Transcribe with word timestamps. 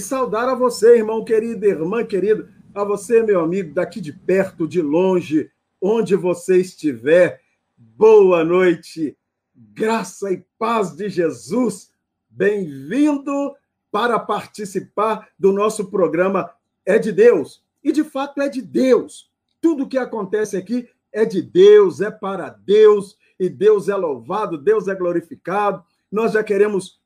saudar 0.00 0.48
a 0.48 0.54
você, 0.54 0.96
irmão 0.96 1.24
querido, 1.24 1.66
irmã 1.66 2.04
querida, 2.04 2.48
a 2.74 2.84
você, 2.84 3.22
meu 3.22 3.40
amigo, 3.40 3.74
daqui 3.74 4.00
de 4.00 4.12
perto, 4.12 4.66
de 4.66 4.80
longe, 4.80 5.50
onde 5.80 6.14
você 6.14 6.58
estiver. 6.58 7.40
Boa 7.76 8.44
noite, 8.44 9.16
graça 9.54 10.30
e 10.32 10.44
paz 10.58 10.94
de 10.94 11.08
Jesus. 11.08 11.90
Bem-vindo 12.28 13.54
para 13.90 14.18
participar 14.18 15.28
do 15.38 15.52
nosso 15.52 15.90
programa 15.90 16.50
É 16.86 16.98
de 16.98 17.12
Deus. 17.12 17.62
E 17.82 17.92
de 17.92 18.04
fato 18.04 18.40
é 18.40 18.48
de 18.48 18.62
Deus. 18.62 19.30
Tudo 19.60 19.88
que 19.88 19.98
acontece 19.98 20.56
aqui 20.56 20.88
é 21.12 21.24
de 21.24 21.42
Deus, 21.42 22.00
é 22.00 22.10
para 22.10 22.50
Deus, 22.50 23.18
e 23.38 23.48
Deus 23.48 23.88
é 23.88 23.96
louvado, 23.96 24.56
Deus 24.56 24.86
é 24.86 24.94
glorificado. 24.94 25.82
Nós 26.10 26.32
já 26.32 26.44
queremos 26.44 27.00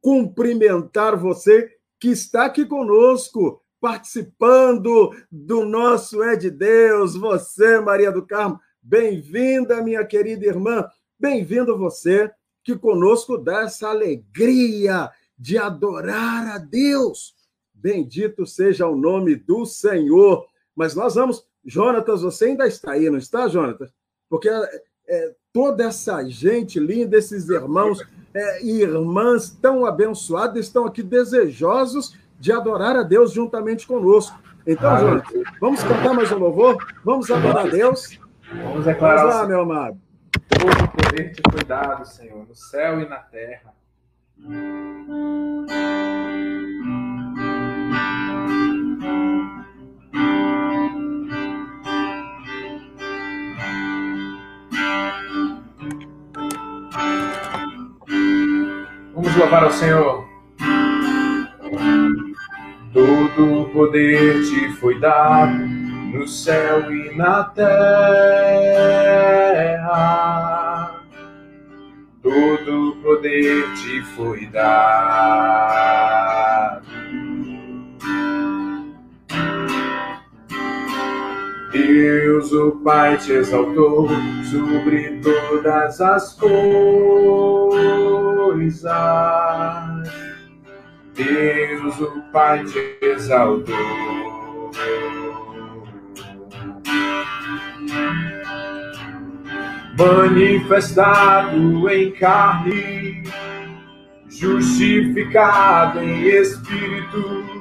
cumprimentar 0.00 1.16
você 1.16 1.75
que 1.98 2.08
está 2.08 2.46
aqui 2.46 2.64
conosco, 2.64 3.62
participando 3.80 5.10
do 5.30 5.64
nosso 5.64 6.22
É 6.22 6.36
de 6.36 6.50
Deus. 6.50 7.16
Você, 7.16 7.80
Maria 7.80 8.12
do 8.12 8.26
Carmo, 8.26 8.60
bem-vinda, 8.82 9.82
minha 9.82 10.04
querida 10.04 10.46
irmã. 10.46 10.86
Bem-vindo 11.18 11.78
você 11.78 12.30
que 12.62 12.76
conosco 12.76 13.38
dá 13.38 13.62
essa 13.62 13.88
alegria 13.88 15.10
de 15.38 15.56
adorar 15.56 16.48
a 16.48 16.58
Deus. 16.58 17.34
Bendito 17.72 18.46
seja 18.46 18.86
o 18.86 18.96
nome 18.96 19.36
do 19.36 19.64
Senhor. 19.64 20.46
Mas 20.74 20.94
nós 20.94 21.14
vamos. 21.14 21.46
Jonatas, 21.64 22.22
você 22.22 22.46
ainda 22.46 22.66
está 22.66 22.92
aí, 22.92 23.10
não 23.10 23.18
está, 23.18 23.48
Jonatas? 23.48 23.92
Porque 24.28 24.48
é, 24.48 25.34
toda 25.56 25.84
essa 25.84 26.22
gente 26.28 26.78
linda, 26.78 27.16
esses 27.16 27.48
irmãos 27.48 28.06
é, 28.34 28.62
e 28.62 28.82
irmãs 28.82 29.48
tão 29.48 29.86
abençoados, 29.86 30.60
estão 30.60 30.84
aqui 30.84 31.02
desejosos 31.02 32.14
de 32.38 32.52
adorar 32.52 32.94
a 32.94 33.02
Deus 33.02 33.32
juntamente 33.32 33.86
conosco. 33.86 34.38
Então, 34.66 34.90
ah, 34.90 34.98
Jonas, 34.98 35.24
vamos 35.58 35.82
cantar 35.82 36.12
mais 36.12 36.30
um 36.30 36.36
louvor? 36.36 36.76
Vamos 37.02 37.30
adorar 37.30 37.64
a 37.64 37.70
Deus? 37.70 38.20
Vamos 38.52 38.84
declarar. 38.84 39.22
Vamos 39.22 39.34
lá, 39.34 39.46
meu 39.46 39.60
amado. 39.62 39.98
Todo 40.50 40.88
poder 40.88 41.32
te 41.32 41.40
foi 41.50 41.64
dado, 41.64 42.04
Senhor, 42.04 42.46
no 42.46 42.54
céu 42.54 43.00
e 43.00 43.08
na 43.08 43.16
terra. 43.16 43.72
Vamos 59.36 59.50
louvar 59.50 59.64
ao 59.64 59.72
Senhor. 59.72 60.24
Todo 62.90 63.60
o 63.60 63.68
poder 63.68 64.42
te 64.44 64.72
foi 64.76 64.98
dado 64.98 65.58
no 65.58 66.26
céu 66.26 66.90
e 66.90 67.14
na 67.14 67.44
terra. 67.44 67.70
Todo 72.22 72.88
o 72.88 72.96
poder 73.02 73.74
te 73.74 74.02
foi 74.14 74.46
dado. 74.46 74.86
Deus, 81.72 82.52
o 82.52 82.70
Pai, 82.82 83.18
te 83.18 83.32
exaltou 83.32 84.08
sobre 84.50 85.20
todas 85.20 86.00
as 86.00 86.32
coisas. 86.32 88.15
Deus, 91.14 92.00
o 92.00 92.22
Pai, 92.32 92.64
te 92.64 92.98
exaltou. 93.02 93.74
Manifestado 99.98 101.88
em 101.88 102.12
carne, 102.12 103.22
justificado 104.28 106.00
em 106.00 106.26
espírito 106.26 107.56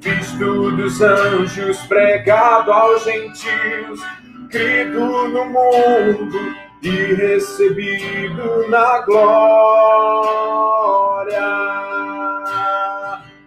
visto 0.00 0.70
dos 0.70 1.00
anjos, 1.00 1.78
pregado 1.86 2.72
aos 2.72 3.04
gentios, 3.04 4.00
crido 4.50 5.28
no 5.28 5.44
mundo 5.44 6.69
e 6.82 7.14
recebido 7.14 8.68
na 8.68 9.00
glória. 9.02 9.20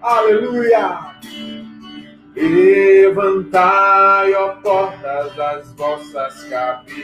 Aleluia! 0.02 1.14
Levantai, 2.36 4.34
ó 4.34 4.50
portas 4.62 5.36
das 5.36 5.72
vossas 5.74 6.44
cabeças, 6.46 6.98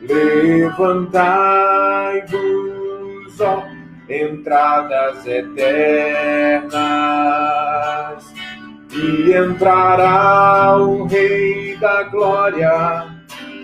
levantai-vos, 0.00 1.00
ó 3.40 3.62
entradas 4.08 5.26
eternas, 5.26 6.74
e 8.92 9.32
entrará 9.32 10.76
o 10.78 11.04
Rei 11.06 11.76
da 11.76 12.02
Glória. 12.04 13.15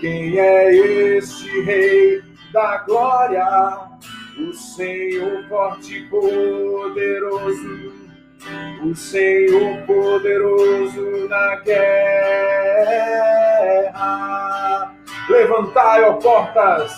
Quem 0.03 0.37
é 0.37 0.75
este 0.75 1.61
Rei 1.61 2.21
da 2.51 2.79
Glória? 2.79 3.47
O 4.37 4.51
Senhor 4.51 5.47
forte 5.47 5.99
e 5.99 6.09
poderoso, 6.09 7.93
o 8.83 8.93
Senhor 8.93 9.77
poderoso 9.87 11.29
na 11.29 11.55
guerra. 11.61 12.03
Levantai, 15.29 16.03
ó 16.03 16.15
portas, 16.15 16.91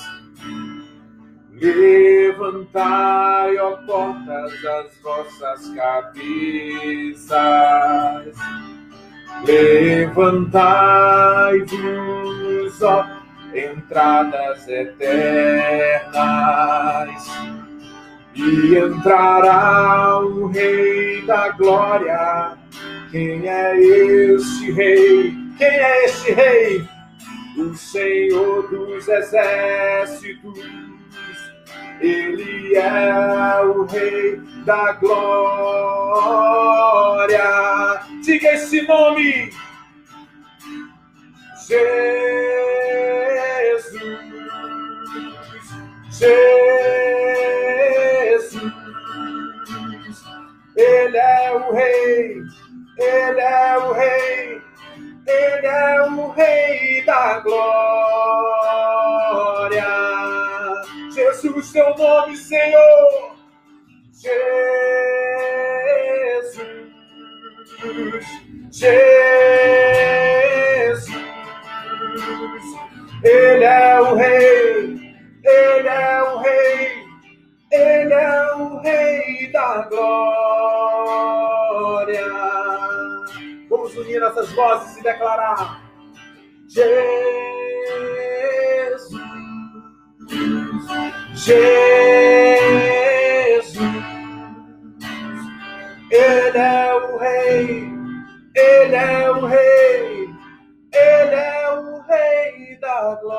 Levantai, 1.62 3.56
ó 3.58 3.78
portas, 3.86 4.66
as 4.66 4.98
vossas 5.04 5.70
cabeças. 5.76 7.36
Levantai-vos, 9.44 10.52
ó 12.82 13.06
entradas 13.54 14.68
eternas. 14.68 16.16
E 18.36 18.76
entrará 18.76 20.20
o 20.20 20.48
Rei 20.48 21.22
da 21.26 21.50
Glória. 21.50 22.58
Quem 23.12 23.48
é 23.48 23.78
este 23.80 24.72
Rei? 24.72 25.34
Quem 25.58 25.68
é 25.68 26.06
este 26.06 26.32
Rei? 26.34 26.86
O 27.58 27.74
Senhor 27.74 28.68
dos 28.70 29.08
Exércitos 29.08 30.60
ele 32.02 32.76
é 32.76 33.62
o 33.64 33.86
Rei 33.86 34.42
da 34.66 34.92
Glória. 34.94 35.26
Diga 38.26 38.54
esse 38.54 38.82
nome. 38.88 39.52
Jesus. 41.68 42.34
Jesus. 46.10 46.34
Ele 50.76 51.18
é 51.18 51.52
o 51.54 51.72
Rei. 51.72 52.42
Ele 52.98 53.42
é 53.42 53.78
o 53.78 53.94
Rei. 53.94 54.60
Ele 55.28 55.68
é 55.68 56.02
o 56.10 56.32
Rei 56.32 57.06
da 57.06 57.40
Glória. 57.42 57.76
Jesus, 61.14 61.72
teu 61.72 61.96
nome, 61.96 62.36
Senhor. 62.36 63.36
Jesus, 64.14 65.85
Jesus, 68.72 69.06
Ele 73.24 73.64
é 73.64 74.02
o 74.02 74.16
Rei, 74.16 75.16
Ele 75.44 75.88
é 75.88 76.22
o 76.24 76.38
Rei, 76.40 77.06
Ele 77.72 78.14
é 78.14 78.54
o 78.56 78.78
Rei 78.80 79.52
da 79.52 79.88
glória. 79.90 80.26
Vamos 83.70 83.96
unir 83.96 84.20
nossas 84.20 84.52
vozes 84.52 84.98
e 84.98 85.04
declarar: 85.04 85.82
Jesus. 86.68 87.06
Jesus, 91.36 92.45
Rei, 97.26 97.90
Ele 98.56 98.96
é 98.96 99.32
o 99.32 99.46
Rei, 99.48 100.30
Ele 100.94 101.36
é 101.36 101.72
o 101.72 102.02
Rei 102.02 102.80
da 102.80 103.16
glória. 103.16 103.36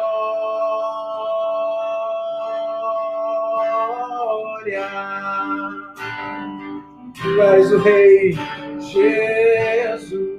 Tu 7.15 7.43
és 7.43 7.73
o 7.73 7.79
Rei 7.79 8.33
Jesus. 8.81 10.37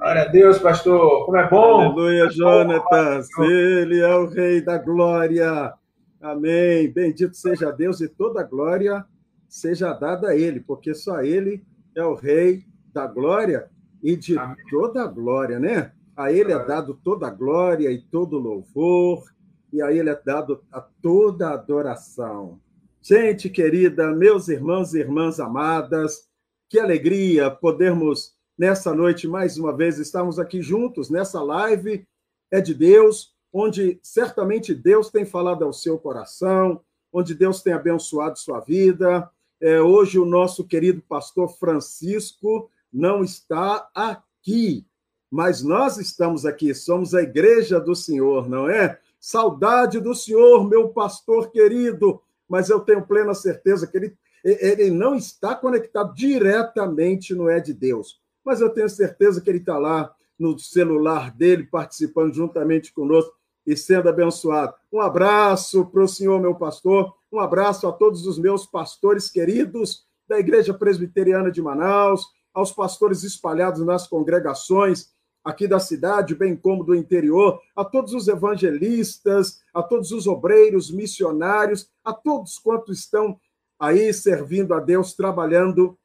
Glória 0.00 0.22
a 0.22 0.28
Deus, 0.28 0.58
pastor. 0.58 1.26
Como 1.26 1.36
é 1.36 1.48
bom. 1.48 1.82
Aleluia, 1.82 2.28
Jonatas. 2.28 3.28
Ele 3.38 4.00
é 4.00 4.16
o 4.16 4.26
Rei 4.26 4.60
da 4.60 4.78
glória. 4.78 5.72
Amém. 6.20 6.92
Bendito 6.92 7.36
seja 7.36 7.70
Deus 7.70 8.00
e 8.00 8.08
toda 8.08 8.42
glória 8.42 9.06
seja 9.48 9.92
dada 9.92 10.28
a 10.28 10.36
Ele, 10.36 10.60
porque 10.60 10.94
só 10.94 11.22
Ele 11.22 11.64
é 11.94 12.04
o 12.04 12.14
Rei 12.14 12.64
da 12.92 13.06
glória 13.06 13.70
e 14.02 14.16
de 14.16 14.38
Amém. 14.38 14.56
toda 14.70 15.06
glória, 15.06 15.58
né? 15.58 15.92
A 16.16 16.32
Ele 16.32 16.52
é 16.52 16.64
dado 16.64 16.94
toda 16.94 17.30
glória 17.30 17.90
e 17.90 18.00
todo 18.00 18.38
louvor, 18.38 19.24
e 19.72 19.82
a 19.82 19.92
Ele 19.92 20.10
é 20.10 20.20
dado 20.24 20.62
a 20.72 20.80
toda 20.80 21.50
adoração. 21.50 22.60
Gente 23.02 23.48
querida, 23.48 24.12
meus 24.12 24.48
irmãos 24.48 24.94
e 24.94 24.98
irmãs 24.98 25.38
amadas, 25.38 26.28
que 26.68 26.78
alegria 26.78 27.50
podermos, 27.50 28.34
nessa 28.58 28.92
noite, 28.94 29.28
mais 29.28 29.58
uma 29.58 29.76
vez, 29.76 29.98
estarmos 29.98 30.38
aqui 30.38 30.60
juntos, 30.60 31.10
nessa 31.10 31.42
live 31.42 32.06
é 32.50 32.60
de 32.60 32.74
Deus, 32.74 33.34
onde 33.52 33.98
certamente 34.02 34.74
Deus 34.74 35.10
tem 35.10 35.24
falado 35.24 35.64
ao 35.64 35.72
seu 35.72 35.98
coração, 35.98 36.80
onde 37.12 37.34
Deus 37.34 37.62
tem 37.62 37.72
abençoado 37.72 38.38
sua 38.38 38.60
vida. 38.60 39.30
É, 39.60 39.80
hoje, 39.80 40.18
o 40.18 40.26
nosso 40.26 40.64
querido 40.64 41.02
pastor 41.08 41.48
Francisco 41.48 42.70
não 42.92 43.24
está 43.24 43.88
aqui, 43.94 44.86
mas 45.30 45.62
nós 45.62 45.98
estamos 45.98 46.44
aqui, 46.44 46.74
somos 46.74 47.14
a 47.14 47.22
igreja 47.22 47.80
do 47.80 47.94
Senhor, 47.94 48.48
não 48.48 48.68
é? 48.68 48.98
Saudade 49.18 49.98
do 49.98 50.14
Senhor, 50.14 50.68
meu 50.68 50.90
pastor 50.90 51.50
querido, 51.50 52.20
mas 52.48 52.70
eu 52.70 52.80
tenho 52.80 53.06
plena 53.06 53.34
certeza 53.34 53.86
que 53.86 53.96
ele, 53.96 54.16
ele 54.44 54.90
não 54.90 55.14
está 55.14 55.54
conectado 55.54 56.14
diretamente 56.14 57.34
no 57.34 57.48
É 57.48 57.58
de 57.58 57.72
Deus, 57.72 58.20
mas 58.44 58.60
eu 58.60 58.70
tenho 58.70 58.88
certeza 58.88 59.40
que 59.40 59.50
ele 59.50 59.58
está 59.58 59.78
lá 59.78 60.14
no 60.38 60.58
celular 60.58 61.34
dele, 61.34 61.64
participando 61.64 62.34
juntamente 62.34 62.92
conosco 62.92 63.34
e 63.66 63.76
sendo 63.76 64.08
abençoado. 64.08 64.74
Um 64.92 65.00
abraço 65.00 65.86
para 65.86 66.04
o 66.04 66.08
senhor, 66.08 66.40
meu 66.40 66.54
pastor, 66.54 67.14
um 67.36 67.40
abraço 67.40 67.86
a 67.86 67.92
todos 67.92 68.26
os 68.26 68.38
meus 68.38 68.64
pastores 68.64 69.30
queridos 69.30 70.06
da 70.26 70.38
Igreja 70.38 70.72
Presbiteriana 70.72 71.50
de 71.50 71.60
Manaus, 71.60 72.24
aos 72.52 72.72
pastores 72.72 73.22
espalhados 73.22 73.84
nas 73.84 74.08
congregações 74.08 75.14
aqui 75.44 75.68
da 75.68 75.78
cidade, 75.78 76.34
bem 76.34 76.56
como 76.56 76.82
do 76.82 76.94
interior, 76.94 77.60
a 77.76 77.84
todos 77.84 78.14
os 78.14 78.26
evangelistas, 78.26 79.60
a 79.72 79.82
todos 79.82 80.10
os 80.12 80.26
obreiros, 80.26 80.90
missionários, 80.90 81.90
a 82.02 82.12
todos 82.12 82.58
quantos 82.58 82.98
estão 82.98 83.38
aí 83.78 84.12
servindo 84.14 84.72
a 84.72 84.80
Deus, 84.80 85.12
trabalhando 85.12 85.96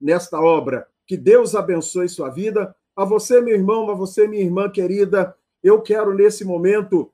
nesta 0.00 0.40
obra. 0.40 0.86
Que 1.04 1.16
Deus 1.16 1.56
abençoe 1.56 2.08
sua 2.08 2.30
vida. 2.30 2.74
A 2.94 3.04
você, 3.04 3.40
meu 3.40 3.56
irmão, 3.56 3.90
a 3.90 3.94
você, 3.94 4.28
minha 4.28 4.44
irmã 4.44 4.70
querida, 4.70 5.36
eu 5.64 5.82
quero 5.82 6.14
nesse 6.14 6.44
momento 6.44 7.12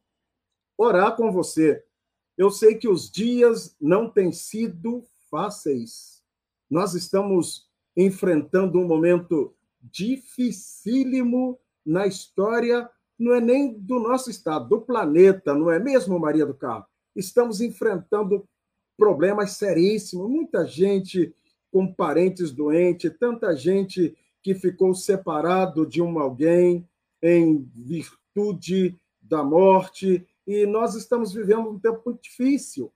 orar 0.76 1.16
com 1.16 1.32
você. 1.32 1.82
Eu 2.36 2.50
sei 2.50 2.74
que 2.74 2.88
os 2.88 3.10
dias 3.10 3.74
não 3.80 4.10
têm 4.10 4.30
sido 4.32 5.04
fáceis. 5.30 6.22
Nós 6.70 6.94
estamos 6.94 7.66
enfrentando 7.96 8.78
um 8.78 8.86
momento 8.86 9.54
dificílimo 9.80 11.58
na 11.84 12.06
história, 12.06 12.90
não 13.18 13.32
é 13.32 13.40
nem 13.40 13.72
do 13.72 13.98
nosso 13.98 14.30
estado, 14.30 14.68
do 14.68 14.80
planeta, 14.80 15.54
não 15.54 15.70
é 15.70 15.78
mesmo, 15.78 16.18
Maria 16.18 16.44
do 16.44 16.52
Carmo? 16.52 16.84
Estamos 17.14 17.60
enfrentando 17.60 18.46
problemas 18.96 19.52
seríssimos, 19.52 20.28
muita 20.28 20.66
gente 20.66 21.34
com 21.70 21.92
parentes 21.92 22.50
doentes, 22.50 23.12
tanta 23.18 23.54
gente 23.54 24.16
que 24.42 24.54
ficou 24.54 24.94
separado 24.94 25.86
de 25.86 26.02
um 26.02 26.18
alguém 26.18 26.86
em 27.22 27.68
virtude 27.74 28.98
da 29.20 29.42
morte, 29.42 30.26
e 30.46 30.64
nós 30.66 30.94
estamos 30.94 31.32
vivendo 31.32 31.68
um 31.70 31.78
tempo 31.78 32.02
muito 32.06 32.22
difícil. 32.22 32.92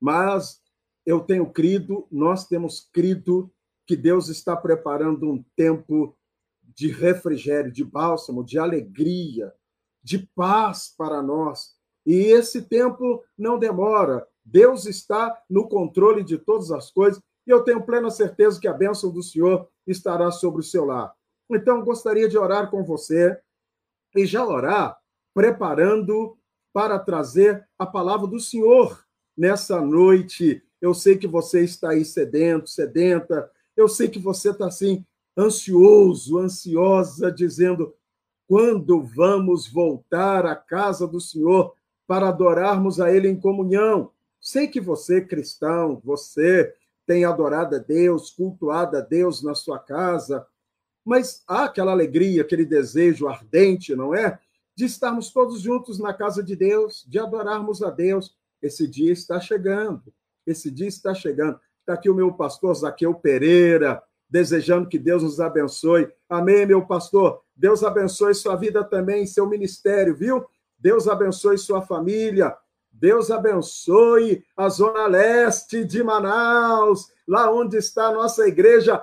Mas 0.00 0.60
eu 1.04 1.20
tenho 1.20 1.50
crido, 1.50 2.06
nós 2.10 2.46
temos 2.46 2.88
crido 2.92 3.50
que 3.86 3.96
Deus 3.96 4.28
está 4.28 4.56
preparando 4.56 5.30
um 5.30 5.44
tempo 5.56 6.16
de 6.62 6.88
refrigério, 6.88 7.72
de 7.72 7.84
bálsamo, 7.84 8.44
de 8.44 8.58
alegria, 8.58 9.52
de 10.02 10.18
paz 10.34 10.94
para 10.96 11.22
nós. 11.22 11.74
E 12.04 12.14
esse 12.14 12.62
tempo 12.62 13.24
não 13.36 13.58
demora. 13.58 14.26
Deus 14.44 14.86
está 14.86 15.36
no 15.48 15.68
controle 15.68 16.22
de 16.22 16.38
todas 16.38 16.70
as 16.70 16.90
coisas 16.90 17.20
e 17.46 17.50
eu 17.50 17.62
tenho 17.62 17.84
plena 17.84 18.10
certeza 18.10 18.60
que 18.60 18.68
a 18.68 18.72
bênção 18.72 19.10
do 19.10 19.22
Senhor 19.22 19.68
estará 19.86 20.30
sobre 20.30 20.60
o 20.60 20.64
seu 20.64 20.84
lar. 20.84 21.14
Então, 21.48 21.84
gostaria 21.84 22.28
de 22.28 22.36
orar 22.36 22.70
com 22.70 22.84
você 22.84 23.40
e 24.14 24.26
já 24.26 24.44
orar 24.44 24.98
preparando 25.32 26.35
para 26.76 26.98
trazer 26.98 27.66
a 27.78 27.86
palavra 27.86 28.26
do 28.26 28.38
Senhor 28.38 29.02
nessa 29.34 29.80
noite. 29.80 30.62
Eu 30.78 30.92
sei 30.92 31.16
que 31.16 31.26
você 31.26 31.64
está 31.64 31.92
aí 31.92 32.04
sedento, 32.04 32.68
sedenta, 32.68 33.50
eu 33.74 33.88
sei 33.88 34.10
que 34.10 34.18
você 34.18 34.50
está 34.50 34.66
assim, 34.66 35.02
ansioso, 35.34 36.38
ansiosa, 36.38 37.32
dizendo: 37.32 37.94
quando 38.46 39.00
vamos 39.00 39.66
voltar 39.66 40.44
à 40.44 40.54
casa 40.54 41.08
do 41.08 41.18
Senhor 41.18 41.72
para 42.06 42.28
adorarmos 42.28 43.00
a 43.00 43.10
Ele 43.10 43.30
em 43.30 43.40
comunhão? 43.40 44.10
Sei 44.38 44.68
que 44.68 44.78
você, 44.78 45.22
cristão, 45.22 45.98
você 46.04 46.74
tem 47.06 47.24
adorado 47.24 47.76
a 47.76 47.78
Deus, 47.78 48.28
cultuado 48.28 48.98
a 48.98 49.00
Deus 49.00 49.42
na 49.42 49.54
sua 49.54 49.78
casa, 49.78 50.46
mas 51.02 51.42
há 51.48 51.64
aquela 51.64 51.92
alegria, 51.92 52.42
aquele 52.42 52.66
desejo 52.66 53.28
ardente, 53.28 53.96
não 53.96 54.14
é? 54.14 54.38
De 54.76 54.84
estarmos 54.84 55.32
todos 55.32 55.60
juntos 55.60 55.98
na 55.98 56.12
casa 56.12 56.42
de 56.42 56.54
Deus, 56.54 57.04
de 57.08 57.18
adorarmos 57.18 57.82
a 57.82 57.90
Deus. 57.90 58.36
Esse 58.60 58.86
dia 58.86 59.12
está 59.12 59.40
chegando, 59.40 60.12
esse 60.46 60.70
dia 60.70 60.86
está 60.88 61.14
chegando. 61.14 61.58
Está 61.80 61.94
aqui 61.94 62.10
o 62.10 62.14
meu 62.14 62.32
pastor 62.32 62.74
Zaqueu 62.74 63.14
Pereira, 63.14 64.02
desejando 64.28 64.88
que 64.88 64.98
Deus 64.98 65.22
nos 65.22 65.40
abençoe. 65.40 66.08
Amém, 66.28 66.66
meu 66.66 66.84
pastor. 66.84 67.40
Deus 67.54 67.82
abençoe 67.82 68.34
sua 68.34 68.56
vida 68.56 68.84
também, 68.84 69.26
seu 69.26 69.48
ministério, 69.48 70.14
viu? 70.14 70.44
Deus 70.78 71.08
abençoe 71.08 71.56
sua 71.56 71.80
família. 71.80 72.54
Deus 72.92 73.30
abençoe 73.30 74.44
a 74.56 74.68
Zona 74.68 75.06
Leste 75.06 75.84
de 75.84 76.02
Manaus, 76.02 77.12
lá 77.26 77.50
onde 77.50 77.76
está 77.76 78.06
a 78.06 78.12
nossa 78.12 78.46
igreja 78.48 79.02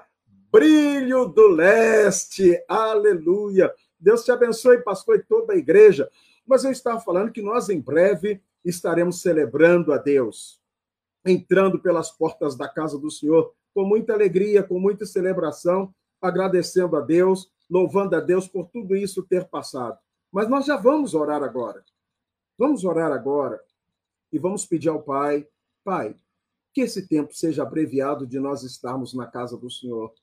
Brilho 0.51 1.25
do 1.25 1.48
Leste. 1.48 2.60
Aleluia. 2.68 3.74
Deus 4.03 4.24
te 4.24 4.31
abençoe, 4.31 4.83
pastor, 4.83 5.15
e 5.15 5.24
toda 5.24 5.53
a 5.53 5.57
igreja. 5.57 6.10
Mas 6.45 6.63
eu 6.63 6.72
estava 6.72 7.00
falando 7.00 7.31
que 7.31 7.41
nós, 7.41 7.69
em 7.69 7.79
breve, 7.79 8.41
estaremos 8.63 9.22
celebrando 9.22 9.93
a 9.93 9.98
Deus 9.98 10.62
entrando 11.25 11.79
pelas 11.79 12.12
portas 12.12 12.55
da 12.55 12.67
casa 12.67 12.98
do 12.98 13.10
Senhor 13.10 13.53
com 13.74 13.86
muita 13.86 14.13
alegria, 14.13 14.62
com 14.62 14.79
muita 14.79 15.05
celebração, 15.05 15.93
agradecendo 16.22 16.95
a 16.95 17.01
Deus, 17.01 17.51
louvando 17.69 18.15
a 18.15 18.19
Deus 18.19 18.48
por 18.48 18.67
tudo 18.67 18.95
isso 18.95 19.24
ter 19.24 19.45
passado. 19.45 19.98
Mas 20.31 20.50
nós 20.50 20.65
já 20.65 20.75
vamos 20.75 21.13
orar 21.13 21.43
agora. 21.43 21.83
Vamos 22.57 22.83
orar 22.83 23.12
agora 23.12 23.60
e 24.31 24.38
vamos 24.38 24.65
pedir 24.65 24.89
ao 24.89 25.01
Pai, 25.01 25.48
Pai, 25.83 26.15
que 26.74 26.81
esse 26.81 27.07
tempo 27.07 27.33
seja 27.33 27.63
abreviado 27.63 28.27
de 28.27 28.39
nós 28.39 28.63
estarmos 28.63 29.13
na 29.13 29.27
casa 29.27 29.57
do 29.57 29.69
Senhor. 29.69 30.13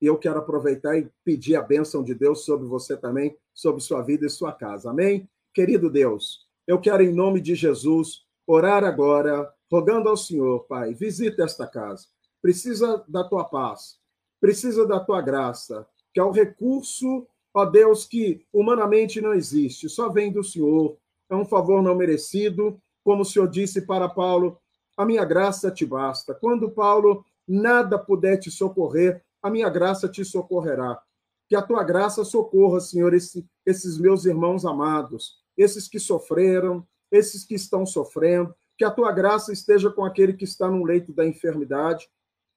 E 0.00 0.06
eu 0.06 0.18
quero 0.18 0.38
aproveitar 0.38 0.98
e 0.98 1.08
pedir 1.24 1.56
a 1.56 1.62
bênção 1.62 2.02
de 2.02 2.14
Deus 2.14 2.44
sobre 2.44 2.66
você 2.66 2.96
também, 2.96 3.36
sobre 3.54 3.82
sua 3.82 4.02
vida 4.02 4.26
e 4.26 4.30
sua 4.30 4.52
casa. 4.52 4.90
Amém? 4.90 5.28
Querido 5.54 5.88
Deus, 5.90 6.46
eu 6.66 6.78
quero, 6.78 7.02
em 7.02 7.14
nome 7.14 7.40
de 7.40 7.54
Jesus, 7.54 8.26
orar 8.46 8.84
agora 8.84 9.50
rogando 9.70 10.08
ao 10.08 10.16
Senhor, 10.16 10.60
Pai, 10.66 10.94
visita 10.94 11.44
esta 11.44 11.66
casa. 11.66 12.06
Precisa 12.42 13.04
da 13.08 13.24
tua 13.24 13.44
paz, 13.44 13.98
precisa 14.40 14.86
da 14.86 15.00
tua 15.00 15.20
graça, 15.20 15.86
que 16.12 16.20
é 16.20 16.22
o 16.22 16.30
recurso, 16.30 17.26
ó 17.52 17.64
Deus, 17.64 18.04
que 18.04 18.44
humanamente 18.52 19.20
não 19.20 19.32
existe, 19.32 19.88
só 19.88 20.08
vem 20.08 20.30
do 20.30 20.44
Senhor. 20.44 20.96
É 21.28 21.34
um 21.34 21.44
favor 21.44 21.82
não 21.82 21.94
merecido, 21.94 22.80
como 23.02 23.22
o 23.22 23.24
Senhor 23.24 23.48
disse 23.48 23.82
para 23.82 24.08
Paulo: 24.08 24.58
a 24.96 25.04
minha 25.04 25.24
graça 25.24 25.70
te 25.70 25.84
basta. 25.84 26.34
Quando 26.34 26.70
Paulo 26.70 27.24
nada 27.46 27.98
puder 27.98 28.38
te 28.38 28.50
socorrer, 28.50 29.24
a 29.42 29.50
minha 29.50 29.68
graça 29.68 30.08
te 30.08 30.24
socorrerá. 30.24 31.00
Que 31.48 31.54
a 31.54 31.62
tua 31.62 31.84
graça 31.84 32.24
socorra, 32.24 32.80
Senhor, 32.80 33.14
esse, 33.14 33.46
esses 33.64 33.98
meus 33.98 34.24
irmãos 34.24 34.64
amados, 34.64 35.36
esses 35.56 35.88
que 35.88 35.98
sofreram, 35.98 36.86
esses 37.10 37.44
que 37.44 37.54
estão 37.54 37.86
sofrendo, 37.86 38.54
que 38.76 38.84
a 38.84 38.90
tua 38.90 39.12
graça 39.12 39.52
esteja 39.52 39.90
com 39.90 40.04
aquele 40.04 40.34
que 40.34 40.44
está 40.44 40.70
no 40.70 40.84
leito 40.84 41.12
da 41.12 41.26
enfermidade. 41.26 42.08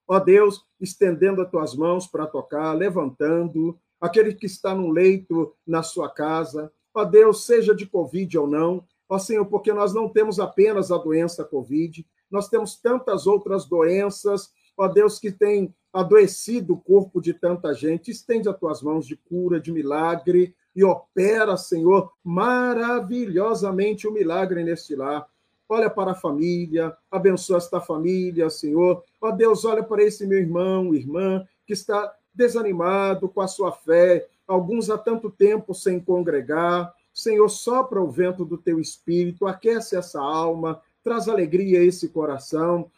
Ó 0.07 0.19
Deus, 0.19 0.65
estendendo 0.79 1.41
as 1.41 1.49
tuas 1.49 1.75
mãos 1.75 2.07
para 2.07 2.25
tocar, 2.25 2.73
levantando, 2.73 3.79
aquele 4.01 4.33
que 4.33 4.45
está 4.45 4.73
no 4.73 4.89
leito 4.89 5.53
na 5.65 5.83
sua 5.83 6.09
casa. 6.09 6.71
Ó 6.93 7.05
Deus, 7.05 7.45
seja 7.45 7.75
de 7.75 7.85
Covid 7.85 8.37
ou 8.37 8.47
não. 8.47 8.85
Ó 9.07 9.17
Senhor, 9.17 9.45
porque 9.45 9.71
nós 9.71 9.93
não 9.93 10.09
temos 10.09 10.39
apenas 10.39 10.91
a 10.91 10.97
doença 10.97 11.43
Covid, 11.43 12.05
nós 12.29 12.47
temos 12.47 12.75
tantas 12.79 13.25
outras 13.25 13.65
doenças, 13.65 14.51
ó 14.77 14.87
Deus, 14.87 15.19
que 15.19 15.31
tem 15.31 15.73
adoecido 15.93 16.73
o 16.73 16.79
corpo 16.79 17.21
de 17.21 17.33
tanta 17.33 17.73
gente. 17.73 18.11
Estende 18.11 18.47
as 18.47 18.57
tuas 18.57 18.81
mãos 18.81 19.07
de 19.07 19.15
cura, 19.15 19.59
de 19.59 19.71
milagre, 19.71 20.55
e 20.75 20.83
opera, 20.83 21.57
Senhor, 21.57 22.11
maravilhosamente 22.23 24.07
o 24.07 24.13
milagre 24.13 24.63
neste 24.63 24.95
lar. 24.95 25.27
Olha 25.67 25.89
para 25.89 26.11
a 26.11 26.15
família, 26.15 26.95
abençoa 27.11 27.57
esta 27.57 27.79
família, 27.79 28.49
Senhor. 28.49 29.03
Ó 29.21 29.31
Deus, 29.31 29.65
olha 29.65 29.83
para 29.83 30.03
esse 30.03 30.25
meu 30.25 30.39
irmão, 30.39 30.95
irmã, 30.95 31.45
que 31.65 31.73
está 31.73 32.11
desanimado 32.33 33.27
com 33.27 33.41
a 33.41 33.47
sua 33.47 33.71
fé, 33.71 34.27
alguns 34.47 34.89
há 34.89 34.97
tanto 34.97 35.29
tempo 35.29 35.73
sem 35.73 35.99
congregar. 35.99 36.93
Senhor, 37.13 37.49
sopra 37.49 38.01
o 38.01 38.09
vento 38.09 38.45
do 38.45 38.57
teu 38.57 38.79
espírito, 38.79 39.45
aquece 39.45 39.95
essa 39.95 40.21
alma, 40.21 40.81
traz 41.03 41.27
alegria 41.27 41.79
a 41.79 41.83
esse 41.83 42.09
coração, 42.09 42.89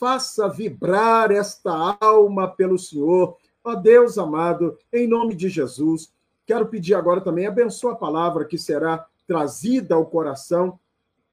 faça 0.00 0.48
vibrar 0.48 1.30
esta 1.30 1.94
alma 2.00 2.48
pelo 2.48 2.78
Senhor. 2.78 3.36
Ó 3.62 3.74
Deus 3.74 4.16
amado, 4.16 4.78
em 4.90 5.06
nome 5.06 5.34
de 5.34 5.50
Jesus, 5.50 6.10
quero 6.46 6.66
pedir 6.68 6.94
agora 6.94 7.20
também, 7.20 7.46
abençoa 7.46 7.92
a 7.92 7.96
palavra 7.96 8.46
que 8.46 8.56
será 8.56 9.06
trazida 9.28 9.94
ao 9.94 10.06
coração 10.06 10.80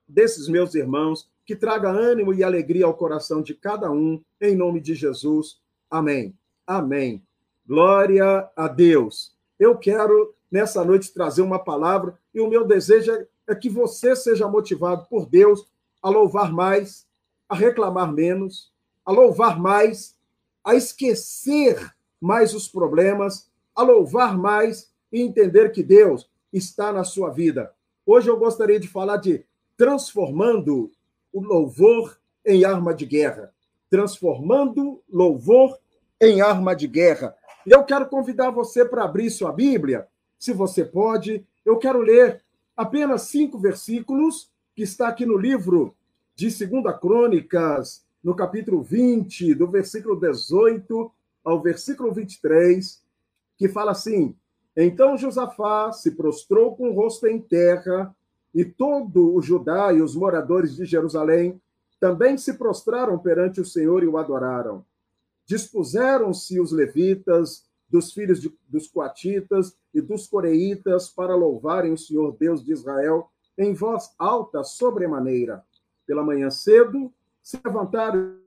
desses 0.06 0.50
meus 0.50 0.76
irmãos, 0.76 1.30
que 1.46 1.56
traga 1.56 1.90
ânimo 1.90 2.34
e 2.34 2.44
alegria 2.44 2.86
ao 2.86 2.94
coração 2.94 3.42
de 3.42 3.56
cada 3.56 3.90
um, 3.90 4.22
em 4.42 4.54
nome 4.54 4.82
de 4.82 4.94
Jesus. 4.94 5.62
Amém. 5.90 6.36
Amém. 6.68 7.24
Glória 7.66 8.50
a 8.54 8.68
Deus. 8.68 9.34
Eu 9.58 9.78
quero, 9.78 10.36
nessa 10.52 10.84
noite, 10.84 11.14
trazer 11.14 11.42
uma 11.42 11.58
palavra 11.58 12.20
e 12.34 12.42
o 12.42 12.50
meu 12.50 12.68
desejo 12.68 13.14
é 13.48 13.56
que 13.56 13.70
você 13.70 14.14
seja 14.14 14.46
motivado 14.46 15.08
por 15.10 15.26
Deus 15.26 15.66
a 16.04 16.10
louvar 16.10 16.52
mais, 16.52 17.07
a 17.50 17.56
reclamar 17.56 18.12
menos, 18.12 18.72
a 19.06 19.12
louvar 19.12 19.60
mais, 19.60 20.16
a 20.64 20.76
esquecer 20.76 21.94
mais 22.20 22.54
os 22.54 22.68
problemas, 22.68 23.50
a 23.76 23.84
louvar 23.84 24.38
mais 24.38 24.92
e 25.12 25.22
entender 25.22 25.72
que 25.72 25.84
Deus 25.84 26.30
está 26.52 26.92
na 26.92 27.04
sua 27.04 27.30
vida. 27.30 27.72
Hoje 28.06 28.30
eu 28.30 28.38
gostaria 28.38 28.80
de 28.80 28.88
falar 28.88 29.18
de 29.18 29.46
transformando 29.78 30.92
o 31.32 31.42
louvor 31.42 32.18
em 32.46 32.66
arma 32.66 32.94
de 32.94 33.06
guerra. 33.06 33.54
Transformando 33.90 35.02
louvor 35.10 35.78
em 36.20 36.42
arma 36.42 36.76
de 36.76 36.88
guerra. 36.88 37.36
E 37.66 37.72
eu 37.72 37.84
quero 37.84 38.08
convidar 38.08 38.50
você 38.50 38.84
para 38.84 39.04
abrir 39.04 39.30
sua 39.30 39.52
Bíblia, 39.52 40.08
se 40.40 40.54
você 40.54 40.84
pode. 40.84 41.46
Eu 41.66 41.78
quero 41.78 42.00
ler 42.00 42.42
apenas 42.76 43.24
cinco 43.24 43.58
versículos 43.58 44.50
que 44.76 44.84
está 44.84 45.08
aqui 45.08 45.26
no 45.26 45.38
livro 45.38 45.96
de 46.38 46.48
2 46.66 47.00
Crônicas, 47.02 48.06
no 48.24 48.34
capítulo 48.34 48.82
20, 48.82 49.54
do 49.56 49.68
versículo 49.68 50.16
18 50.16 51.12
ao 51.44 51.62
versículo 51.62 52.14
23, 52.14 53.04
que 53.58 53.68
fala 53.68 53.92
assim: 53.92 54.34
Então 54.76 55.18
Josafá 55.18 55.92
se 55.92 56.12
prostrou 56.12 56.78
com 56.78 56.92
o 56.92 56.94
rosto 56.94 57.28
em 57.28 57.42
terra, 57.42 58.16
e 58.54 58.64
todo 58.64 59.36
o 59.36 59.42
Judá 59.42 59.92
e 59.92 60.02
os 60.02 60.16
moradores 60.16 60.78
de 60.78 60.86
Jerusalém 60.86 61.60
também 62.00 62.38
se 62.38 62.54
prostraram 62.54 63.20
perante 63.20 63.60
o 63.60 63.66
Senhor 63.66 64.04
e 64.04 64.08
o 64.08 64.18
adoraram 64.18 64.86
dispuseram-se 65.48 66.60
os 66.60 66.72
levitas, 66.72 67.66
dos 67.90 68.12
filhos 68.12 68.42
de, 68.42 68.54
dos 68.68 68.86
coatitas 68.86 69.74
e 69.94 70.02
dos 70.02 70.28
coreitas 70.28 71.10
para 71.10 71.34
louvarem 71.34 71.94
o 71.94 71.98
Senhor 71.98 72.36
Deus 72.38 72.64
de 72.64 72.74
Israel 72.74 73.32
em 73.58 73.74
voz 73.74 74.14
alta 74.20 74.62
sobremaneira. 74.62 75.64
Pela 76.08 76.24
manhã 76.24 76.50
cedo, 76.50 77.14
se 77.44 77.60
levantaram 77.64 78.38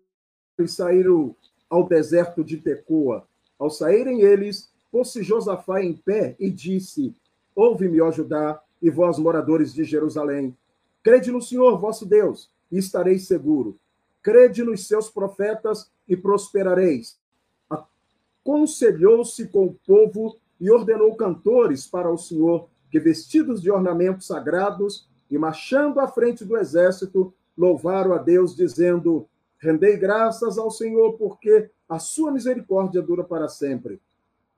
e 0.59 0.67
saíram 0.67 1.37
ao 1.69 1.87
deserto 1.87 2.43
de 2.43 2.57
Tecoa. 2.57 3.26
Ao 3.59 3.71
saírem 3.71 4.23
eles, 4.23 4.73
pôs-se 4.90 5.23
Josafá 5.23 5.83
em 5.83 5.93
pé 5.93 6.35
e 6.40 6.50
disse: 6.50 7.14
Ouve-me, 7.55 8.00
ó 8.00 8.11
Judá, 8.11 8.61
e 8.83 8.90
vós, 8.90 9.19
moradores 9.19 9.73
de 9.73 9.85
Jerusalém. 9.85 10.57
Crede 11.02 11.31
no 11.31 11.40
Senhor, 11.40 11.79
vosso 11.79 12.07
Deus, 12.07 12.50
e 12.73 12.79
estareis 12.79 13.26
seguro. 13.26 13.79
Crede 14.23 14.64
nos 14.64 14.87
seus 14.87 15.11
profetas 15.11 15.90
e 16.09 16.17
prosperareis. 16.17 17.19
Aconselhou-se 17.69 19.47
com 19.49 19.67
o 19.67 19.75
povo 19.87 20.37
e 20.61 20.71
ordenou 20.71 21.14
cantores 21.14 21.87
para 21.87 22.11
o 22.11 22.19
Senhor, 22.19 22.69
que 22.90 22.99
vestidos 22.99 23.62
de 23.62 23.71
ornamentos 23.71 24.26
sagrados 24.26 25.09
e 25.31 25.38
marchando 25.38 26.00
à 26.00 26.09
frente 26.09 26.45
do 26.45 26.57
exército, 26.57 27.33
louvaram 27.61 28.14
a 28.14 28.19
Deus, 28.19 28.57
dizendo: 28.57 29.29
Rendei 29.59 29.99
graças 29.99 30.57
ao 30.57 30.71
Senhor, 30.71 31.19
porque 31.19 31.69
a 31.87 31.99
sua 31.99 32.33
misericórdia 32.33 33.02
dura 33.02 33.23
para 33.23 33.49
sempre. 33.49 34.00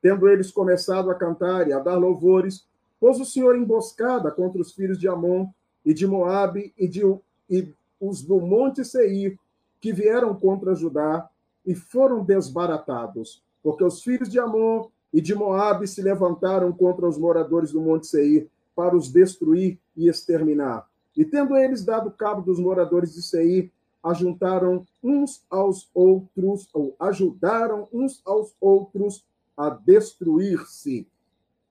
Tendo 0.01 0.29
eles 0.29 0.53
começado 0.53 1.11
a 1.11 1.15
cantar 1.15 1.67
e 1.67 1.73
a 1.73 1.81
dar 1.81 1.97
louvores, 1.97 2.65
pôs 3.01 3.19
o 3.19 3.25
Senhor 3.25 3.57
emboscada 3.57 4.31
contra 4.31 4.61
os 4.61 4.73
filhos 4.73 4.99
de 4.99 5.09
Amon 5.09 5.49
e 5.85 5.93
de 5.93 6.07
Moabe 6.07 6.73
e, 6.79 6.87
de, 6.87 7.03
e 7.51 7.69
os 8.01 8.23
do 8.23 8.41
monte 8.41 8.85
Seir, 8.85 9.37
que 9.81 9.93
vieram 9.93 10.35
contra 10.37 10.77
Judá 10.77 11.29
e 11.67 11.75
foram 11.75 12.23
desbaratados, 12.23 13.43
porque 13.63 13.83
os 13.83 14.03
filhos 14.03 14.29
de 14.29 14.39
Amon 14.39 14.87
e 15.13 15.21
de 15.21 15.35
Moabe 15.35 15.89
se 15.89 16.01
levantaram 16.01 16.73
contra 16.73 17.09
os 17.09 17.19
moradores 17.19 17.73
do 17.73 17.81
Monte 17.81 18.07
Seir 18.07 18.49
para 18.75 18.97
os 18.97 19.11
destruir 19.11 19.79
e 19.97 20.09
exterminar. 20.09 20.87
E 21.17 21.25
tendo 21.25 21.57
eles 21.57 21.85
dado 21.85 22.11
cabo 22.11 22.43
dos 22.43 22.59
moradores 22.59 23.15
de 23.15 23.23
Seir, 23.23 23.71
ajuntaram 24.03 24.87
uns 25.03 25.45
aos 25.49 25.89
outros, 25.95 26.69
ou 26.73 26.97
ajudaram 26.99 27.89
uns 27.93 28.21
aos 28.25 28.55
outros 28.61 29.25
a 29.57 29.71
destruir-se. 29.71 31.07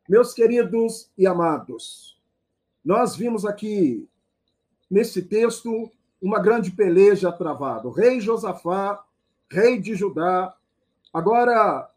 Meus 0.07 0.33
queridos 0.33 1.10
e 1.17 1.27
amados, 1.27 2.19
nós 2.83 3.15
vimos 3.15 3.45
aqui 3.45 4.07
nesse 4.89 5.21
texto 5.21 5.91
uma 6.21 6.39
grande 6.39 6.71
peleja 6.71 7.31
travada. 7.31 7.88
O 7.88 7.91
rei 7.91 8.19
Josafá, 8.21 9.03
rei 9.50 9.79
de 9.79 9.95
Judá, 9.95 10.55
agora 11.13 11.89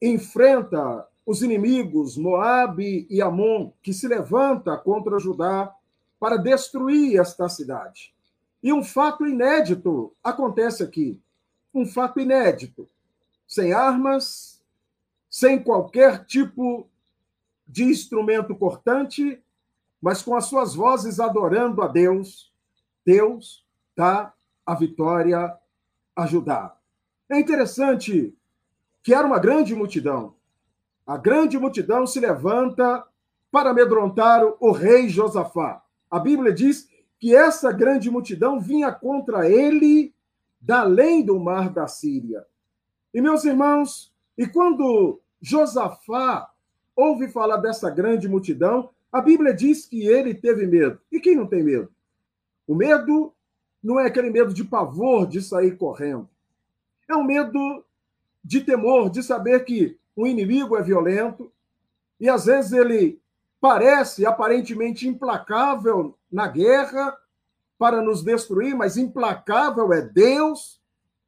enfrenta 0.00 1.06
os 1.26 1.42
inimigos 1.42 2.16
Moabe 2.16 3.06
e 3.10 3.20
Amon, 3.20 3.72
que 3.82 3.92
se 3.92 4.08
levanta 4.08 4.76
contra 4.76 5.18
Judá 5.18 5.74
para 6.18 6.36
destruir 6.36 7.20
esta 7.20 7.48
cidade. 7.48 8.14
E 8.62 8.72
um 8.72 8.82
fato 8.82 9.26
inédito 9.26 10.12
acontece 10.22 10.82
aqui. 10.82 11.20
Um 11.72 11.86
fato 11.86 12.18
inédito. 12.18 12.88
Sem 13.46 13.72
armas, 13.72 14.62
sem 15.30 15.62
qualquer 15.62 16.24
tipo 16.24 16.88
de 17.66 17.84
instrumento 17.84 18.54
cortante, 18.54 19.42
mas 20.00 20.22
com 20.22 20.34
as 20.34 20.46
suas 20.46 20.74
vozes 20.74 21.20
adorando 21.20 21.82
a 21.82 21.88
Deus, 21.88 22.52
Deus 23.04 23.64
dá 23.96 24.32
a 24.64 24.74
vitória 24.74 25.56
a 26.14 26.26
Judá. 26.26 26.76
É 27.28 27.38
interessante 27.38 28.34
que 29.02 29.14
era 29.14 29.26
uma 29.26 29.38
grande 29.38 29.74
multidão. 29.74 30.34
A 31.06 31.16
grande 31.16 31.58
multidão 31.58 32.06
se 32.06 32.20
levanta 32.20 33.06
para 33.50 33.70
amedrontar 33.70 34.44
o 34.60 34.72
rei 34.72 35.08
Josafá. 35.08 35.82
A 36.10 36.18
Bíblia 36.18 36.52
diz 36.52 36.88
que 37.18 37.34
essa 37.34 37.72
grande 37.72 38.10
multidão 38.10 38.60
vinha 38.60 38.92
contra 38.92 39.48
ele 39.48 40.14
da 40.60 40.80
além 40.80 41.24
do 41.24 41.38
mar 41.38 41.70
da 41.70 41.86
Síria. 41.86 42.44
E 43.12 43.20
meus 43.20 43.44
irmãos, 43.44 44.12
e 44.36 44.46
quando 44.46 45.20
Josafá 45.40 46.50
ouve 46.94 47.28
falar 47.28 47.58
dessa 47.58 47.90
grande 47.90 48.28
multidão, 48.28 48.90
a 49.10 49.20
Bíblia 49.20 49.54
diz 49.54 49.86
que 49.86 50.06
ele 50.06 50.34
teve 50.34 50.66
medo. 50.66 51.00
E 51.10 51.20
quem 51.20 51.36
não 51.36 51.46
tem 51.46 51.62
medo? 51.62 51.90
O 52.66 52.74
medo 52.74 53.32
não 53.82 53.98
é 53.98 54.06
aquele 54.06 54.30
medo 54.30 54.52
de 54.52 54.64
pavor 54.64 55.26
de 55.26 55.40
sair 55.40 55.76
correndo. 55.76 56.28
É 57.08 57.16
um 57.16 57.24
medo 57.24 57.84
de 58.44 58.60
temor, 58.60 59.10
de 59.10 59.22
saber 59.22 59.64
que 59.64 59.96
o 60.14 60.26
inimigo 60.26 60.76
é 60.76 60.82
violento 60.82 61.50
e 62.20 62.28
às 62.28 62.46
vezes 62.46 62.72
ele 62.72 63.20
parece 63.60 64.24
aparentemente 64.24 65.08
implacável 65.08 66.16
na 66.30 66.46
guerra 66.46 67.16
para 67.78 68.02
nos 68.02 68.22
destruir, 68.22 68.74
mas 68.74 68.96
implacável 68.96 69.92
é 69.92 70.02
Deus, 70.02 70.80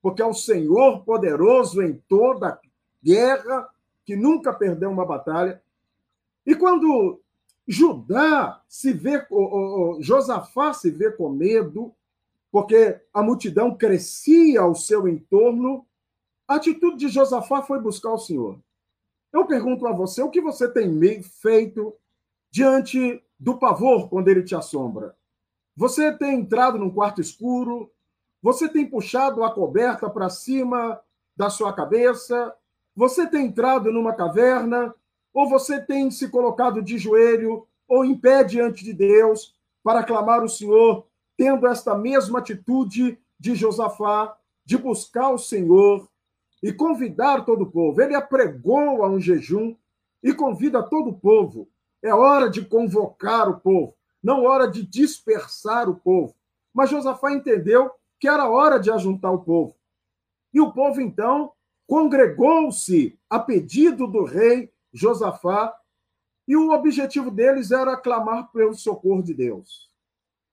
porque 0.03 0.23
é 0.23 0.27
o 0.27 0.35
Senhor 0.35 1.05
poderoso 1.05 1.83
em 1.83 1.95
toda 2.09 2.61
guerra, 3.03 3.69
que 4.05 4.17
nunca 4.17 4.53
perdeu 4.53 4.91
uma 4.91 5.07
batalha. 5.07 5.63
E 6.45 6.55
quando 6.55 7.21
Judá 7.67 8.63
se 8.69 8.93
vê, 8.93 9.25
Josafá 10.01 10.73
se 10.73 10.91
vê 10.91 11.11
com 11.11 11.29
medo, 11.29 11.95
porque 12.51 13.01
a 13.15 13.23
multidão 13.23 13.77
crescia 13.77 14.61
ao 14.61 14.75
seu 14.75 15.07
entorno. 15.07 15.87
A 16.49 16.57
atitude 16.57 16.97
de 16.97 17.09
Josafá 17.09 17.63
foi 17.63 17.79
buscar 17.79 18.13
o 18.13 18.19
Senhor. 18.19 18.59
Eu 19.33 19.47
pergunto 19.47 19.87
a 19.87 19.93
você, 19.93 20.21
o 20.21 20.31
que 20.31 20.41
você 20.41 20.69
tem 20.69 21.23
feito 21.23 21.95
diante 22.51 23.23
do 23.39 23.59
pavor 23.59 24.09
quando 24.09 24.29
ele 24.29 24.43
te 24.43 24.55
assombra? 24.55 25.17
Você 25.77 26.13
tem 26.13 26.41
entrado 26.41 26.79
num 26.79 26.91
quarto 26.91 27.21
escuro, 27.21 27.91
Você 28.43 28.69
tem 28.69 28.87
puxado 28.87 29.45
a 29.45 29.51
coberta 29.51 30.09
para 30.09 30.31
cima 30.31 30.99
da 31.37 31.51
sua 31.51 31.73
cabeça? 31.73 32.55
Você 32.97 33.27
tem 33.27 33.47
entrado 33.47 33.93
numa 33.93 34.15
caverna? 34.15 34.95
Ou 35.33 35.49
você 35.49 35.81
tem 35.81 36.11
se 36.11 36.29
colocado 36.29 36.83
de 36.83 36.99
joelho 36.99 37.67
ou 37.87 38.05
em 38.05 38.17
pé 38.17 38.43
diante 38.43 38.83
de 38.83 38.93
Deus 38.93 39.55
para 39.83 40.03
clamar 40.03 40.43
o 40.43 40.49
Senhor, 40.49 41.07
tendo 41.37 41.67
esta 41.67 41.97
mesma 41.97 42.39
atitude 42.39 43.19
de 43.39 43.55
Josafá, 43.55 44.37
de 44.65 44.77
buscar 44.77 45.31
o 45.31 45.39
Senhor 45.39 46.09
e 46.63 46.73
convidar 46.73 47.45
todo 47.45 47.63
o 47.63 47.71
povo? 47.71 48.01
Ele 48.01 48.15
apregou 48.15 49.05
a 49.05 49.09
um 49.09 49.21
jejum 49.21 49.75
e 50.23 50.33
convida 50.33 50.83
todo 50.83 51.11
o 51.11 51.19
povo. 51.19 51.69
É 52.03 52.15
hora 52.15 52.49
de 52.49 52.65
convocar 52.65 53.49
o 53.49 53.61
povo, 53.61 53.97
não 54.23 54.45
hora 54.45 54.71
de 54.71 54.85
dispersar 54.87 55.89
o 55.89 55.97
povo. 55.97 56.35
Mas 56.73 56.91
Josafá 56.91 57.33
entendeu 57.33 57.91
que 58.19 58.29
era 58.29 58.49
hora 58.49 58.79
de 58.79 58.91
ajuntar 58.91 59.33
o 59.33 59.43
povo. 59.43 59.77
E 60.53 60.61
o 60.61 60.73
povo, 60.73 61.01
então, 61.01 61.53
congregou-se 61.87 63.19
a 63.29 63.39
pedido 63.39 64.07
do 64.07 64.25
rei 64.25 64.73
Josafá, 64.93 65.75
e 66.47 66.57
o 66.57 66.71
objetivo 66.71 67.31
deles 67.31 67.71
era 67.71 67.97
clamar 67.97 68.51
pelo 68.51 68.75
socorro 68.75 69.23
de 69.23 69.33
Deus. 69.33 69.89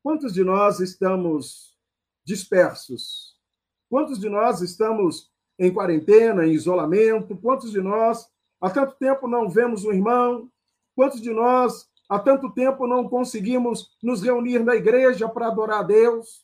Quantos 0.03 0.31
de 0.33 0.43
nós 0.43 0.79
estamos 0.79 1.75
dispersos? 2.23 3.35
Quantos 3.89 4.19
de 4.19 4.29
nós 4.29 4.61
estamos 4.61 5.31
em 5.57 5.73
quarentena, 5.73 6.45
em 6.45 6.51
isolamento? 6.51 7.35
Quantos 7.37 7.71
de 7.71 7.81
nós 7.81 8.29
há 8.61 8.69
tanto 8.69 8.95
tempo 8.95 9.27
não 9.27 9.49
vemos 9.49 9.85
um 9.85 9.91
irmão? 9.91 10.51
Quantos 10.97 11.21
de 11.21 11.31
nós 11.31 11.87
há 12.09 12.17
tanto 12.17 12.51
tempo 12.51 12.87
não 12.87 13.07
conseguimos 13.07 13.95
nos 14.01 14.23
reunir 14.23 14.63
na 14.63 14.75
igreja 14.75 15.29
para 15.29 15.45
adorar 15.45 15.81
a 15.81 15.83
Deus? 15.83 16.43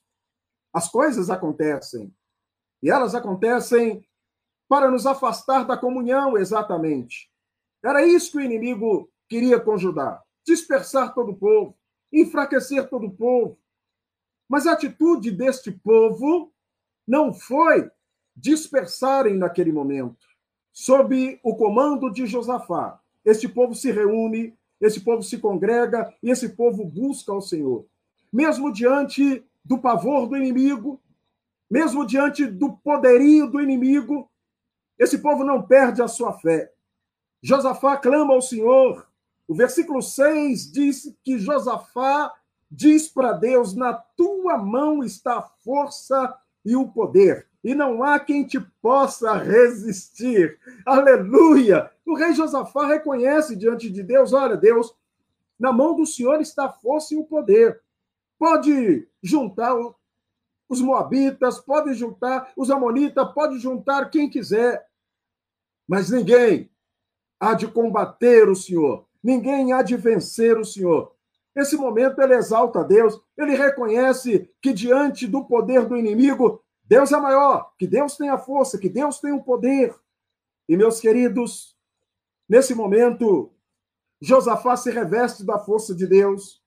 As 0.71 0.87
coisas 0.87 1.31
acontecem. 1.31 2.15
E 2.79 2.87
elas 2.87 3.15
acontecem 3.15 4.07
para 4.69 4.91
nos 4.91 5.07
afastar 5.07 5.65
da 5.65 5.75
comunhão, 5.75 6.37
exatamente. 6.37 7.31
Era 7.83 8.05
isso 8.05 8.33
que 8.33 8.37
o 8.37 8.41
inimigo 8.41 9.11
queria 9.27 9.59
conjugar: 9.59 10.23
dispersar 10.45 11.15
todo 11.15 11.31
o 11.31 11.35
povo, 11.35 11.75
enfraquecer 12.11 12.87
todo 12.87 13.07
o 13.07 13.15
povo. 13.15 13.57
Mas 14.47 14.67
a 14.67 14.73
atitude 14.73 15.31
deste 15.31 15.71
povo 15.71 16.53
não 17.07 17.33
foi 17.33 17.89
dispersarem 18.35 19.35
naquele 19.35 19.71
momento. 19.71 20.27
Sob 20.71 21.39
o 21.41 21.55
comando 21.55 22.11
de 22.11 22.27
Josafá, 22.27 23.02
este 23.25 23.47
povo 23.47 23.73
se 23.73 23.91
reúne, 23.91 24.53
esse 24.79 24.99
povo 24.99 25.23
se 25.23 25.37
congrega 25.37 26.13
e 26.21 26.29
esse 26.29 26.49
povo 26.49 26.83
busca 26.85 27.31
ao 27.31 27.41
Senhor. 27.41 27.85
Mesmo 28.31 28.71
diante 28.71 29.43
do 29.63 29.77
pavor 29.77 30.27
do 30.27 30.35
inimigo, 30.35 31.01
mesmo 31.69 32.05
diante 32.05 32.45
do 32.45 32.73
poderio 32.73 33.47
do 33.47 33.61
inimigo, 33.61 34.29
esse 34.99 35.17
povo 35.17 35.43
não 35.43 35.61
perde 35.61 36.01
a 36.01 36.07
sua 36.07 36.33
fé. 36.33 36.71
Josafá 37.41 37.97
clama 37.97 38.33
ao 38.33 38.41
Senhor. 38.41 39.07
O 39.47 39.55
versículo 39.55 40.01
6 40.01 40.71
diz 40.71 41.15
que 41.23 41.37
Josafá 41.37 42.33
diz 42.69 43.07
para 43.07 43.33
Deus: 43.33 43.73
Na 43.75 43.93
tua 43.93 44.57
mão 44.57 45.03
está 45.03 45.37
a 45.37 45.49
força 45.63 46.35
e 46.65 46.75
o 46.75 46.87
poder, 46.87 47.47
e 47.63 47.75
não 47.75 48.03
há 48.03 48.19
quem 48.19 48.45
te 48.45 48.59
possa 48.81 49.33
resistir. 49.37 50.57
Aleluia! 50.85 51.92
O 52.05 52.15
rei 52.15 52.33
Josafá 52.33 52.87
reconhece 52.87 53.55
diante 53.55 53.89
de 53.89 54.03
Deus: 54.03 54.33
Olha, 54.33 54.57
Deus, 54.57 54.93
na 55.59 55.71
mão 55.71 55.95
do 55.95 56.05
Senhor 56.05 56.41
está 56.41 56.65
a 56.65 56.71
força 56.71 57.13
e 57.13 57.17
o 57.17 57.23
poder. 57.23 57.81
Pode 58.37 59.07
juntar 59.21 59.73
os 60.67 60.81
moabitas, 60.81 61.59
pode 61.59 61.93
juntar 61.93 62.51
os 62.57 62.69
amonitas, 62.69 63.33
pode 63.33 63.59
juntar 63.59 64.09
quem 64.09 64.29
quiser. 64.29 64.85
Mas 65.87 66.09
ninguém 66.09 66.69
há 67.39 67.53
de 67.53 67.67
combater 67.67 68.49
o 68.49 68.55
Senhor, 68.55 69.05
ninguém 69.21 69.73
há 69.73 69.81
de 69.81 69.95
vencer 69.95 70.57
o 70.57 70.65
Senhor. 70.65 71.13
Nesse 71.55 71.77
momento 71.77 72.19
ele 72.19 72.33
exalta 72.33 72.79
a 72.79 72.83
Deus, 72.83 73.21
ele 73.37 73.55
reconhece 73.55 74.49
que 74.61 74.73
diante 74.73 75.27
do 75.27 75.45
poder 75.45 75.85
do 75.85 75.95
inimigo, 75.95 76.63
Deus 76.83 77.11
é 77.11 77.17
maior, 77.17 77.71
que 77.77 77.85
Deus 77.85 78.17
tem 78.17 78.29
a 78.29 78.37
força, 78.37 78.77
que 78.77 78.89
Deus 78.89 79.19
tem 79.19 79.31
o 79.31 79.43
poder. 79.43 79.95
E 80.67 80.75
meus 80.75 80.99
queridos, 80.99 81.72
nesse 82.47 82.73
momento, 82.73 83.51
Josafá 84.21 84.77
se 84.77 84.91
reveste 84.91 85.45
da 85.45 85.59
força 85.59 85.93
de 85.93 86.07
Deus. 86.07 86.61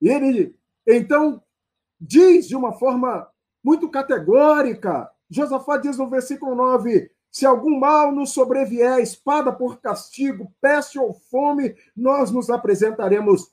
E 0.00 0.08
ele 0.08 0.58
então, 0.86 1.42
diz 2.00 2.48
de 2.48 2.56
uma 2.56 2.72
forma 2.72 3.28
muito 3.62 3.90
categórica, 3.90 5.10
Josafá 5.28 5.76
diz 5.76 5.98
no 5.98 6.08
versículo 6.08 6.54
9: 6.54 7.10
se 7.30 7.44
algum 7.44 7.78
mal 7.78 8.10
nos 8.10 8.30
sobrevier, 8.30 8.98
espada 9.00 9.52
por 9.52 9.80
castigo, 9.80 10.50
peste 10.60 10.98
ou 10.98 11.12
fome, 11.12 11.76
nós 11.94 12.30
nos 12.30 12.48
apresentaremos 12.48 13.50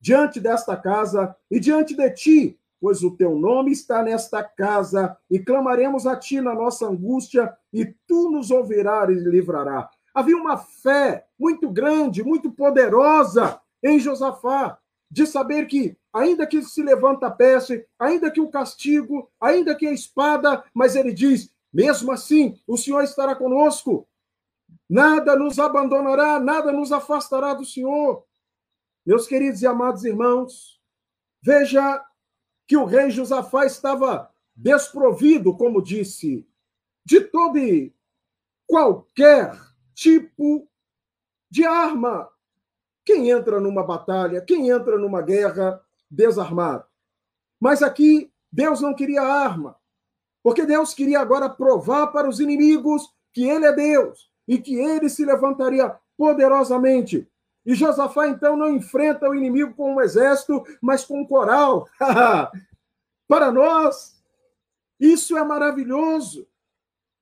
diante 0.00 0.40
desta 0.40 0.76
casa 0.76 1.34
e 1.50 1.60
diante 1.60 1.94
de 1.96 2.10
ti, 2.10 2.60
pois 2.80 3.02
o 3.02 3.16
teu 3.16 3.36
nome 3.36 3.70
está 3.70 4.02
nesta 4.02 4.42
casa, 4.42 5.16
e 5.30 5.38
clamaremos 5.38 6.06
a 6.06 6.16
ti 6.16 6.40
na 6.40 6.54
nossa 6.54 6.86
angústia, 6.86 7.56
e 7.72 7.86
tu 8.06 8.30
nos 8.30 8.50
ouvirás 8.50 9.08
e 9.10 9.30
livrará. 9.30 9.88
Havia 10.14 10.36
uma 10.36 10.56
fé 10.56 11.26
muito 11.36 11.68
grande, 11.68 12.22
muito 12.22 12.50
poderosa 12.52 13.60
em 13.82 13.98
Josafá, 13.98 14.78
de 15.10 15.26
saber 15.26 15.66
que 15.66 15.96
ainda 16.12 16.46
que 16.46 16.62
se 16.62 16.82
levanta 16.82 17.26
a 17.26 17.30
peste, 17.30 17.84
ainda 17.98 18.30
que 18.30 18.40
o 18.40 18.48
castigo, 18.48 19.28
ainda 19.40 19.74
que 19.74 19.86
a 19.86 19.92
espada, 19.92 20.64
mas 20.72 20.94
ele 20.94 21.12
diz: 21.12 21.52
mesmo 21.72 22.12
assim, 22.12 22.56
o 22.66 22.76
Senhor 22.76 23.02
estará 23.02 23.34
conosco. 23.34 24.08
Nada 24.88 25.34
nos 25.34 25.58
abandonará, 25.58 26.38
nada 26.38 26.72
nos 26.72 26.92
afastará 26.92 27.52
do 27.52 27.64
Senhor. 27.64 28.24
Meus 29.04 29.26
queridos 29.26 29.60
e 29.60 29.66
amados 29.66 30.04
irmãos, 30.04 30.80
veja 31.42 32.02
que 32.66 32.76
o 32.76 32.84
rei 32.84 33.10
Josafá 33.10 33.66
estava 33.66 34.30
desprovido, 34.54 35.56
como 35.56 35.82
disse, 35.82 36.46
de 37.04 37.20
todo 37.20 37.58
e 37.58 37.94
qualquer 38.66 39.52
tipo 39.94 40.68
de 41.50 41.64
arma. 41.64 42.28
Quem 43.04 43.30
entra 43.30 43.60
numa 43.60 43.82
batalha, 43.82 44.40
quem 44.40 44.70
entra 44.70 44.98
numa 44.98 45.22
guerra, 45.22 45.80
desarmado. 46.10 46.84
Mas 47.60 47.82
aqui 47.82 48.32
Deus 48.50 48.80
não 48.80 48.94
queria 48.94 49.22
arma, 49.22 49.76
porque 50.42 50.64
Deus 50.64 50.94
queria 50.94 51.20
agora 51.20 51.48
provar 51.48 52.08
para 52.08 52.28
os 52.28 52.40
inimigos 52.40 53.12
que 53.32 53.48
ele 53.48 53.66
é 53.66 53.72
Deus 53.72 54.30
e 54.46 54.58
que 54.58 54.74
ele 54.76 55.08
se 55.08 55.24
levantaria 55.24 55.94
poderosamente. 56.16 57.28
E 57.66 57.74
Josafá 57.74 58.28
então 58.28 58.56
não 58.56 58.74
enfrenta 58.74 59.28
o 59.28 59.34
inimigo 59.34 59.74
com 59.74 59.94
um 59.94 60.00
exército, 60.00 60.62
mas 60.80 61.04
com 61.04 61.20
um 61.20 61.26
coral. 61.26 61.88
para 63.26 63.50
nós, 63.50 64.22
isso 65.00 65.36
é 65.36 65.42
maravilhoso. 65.42 66.46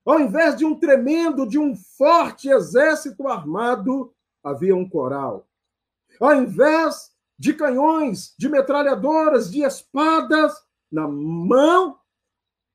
Ao 0.05 0.21
invés 0.21 0.57
de 0.57 0.65
um 0.65 0.75
tremendo, 0.75 1.47
de 1.47 1.59
um 1.59 1.77
forte 1.77 2.49
exército 2.49 3.29
armado, 3.29 4.12
havia 4.43 4.75
um 4.75 4.88
coral. 4.88 5.47
Ao 6.21 6.35
invés 6.35 7.12
de 7.38 7.55
canhões, 7.55 8.35
de 8.38 8.49
metralhadoras, 8.49 9.51
de 9.51 9.62
espadas 9.62 10.53
na 10.91 11.07
mão, 11.07 11.99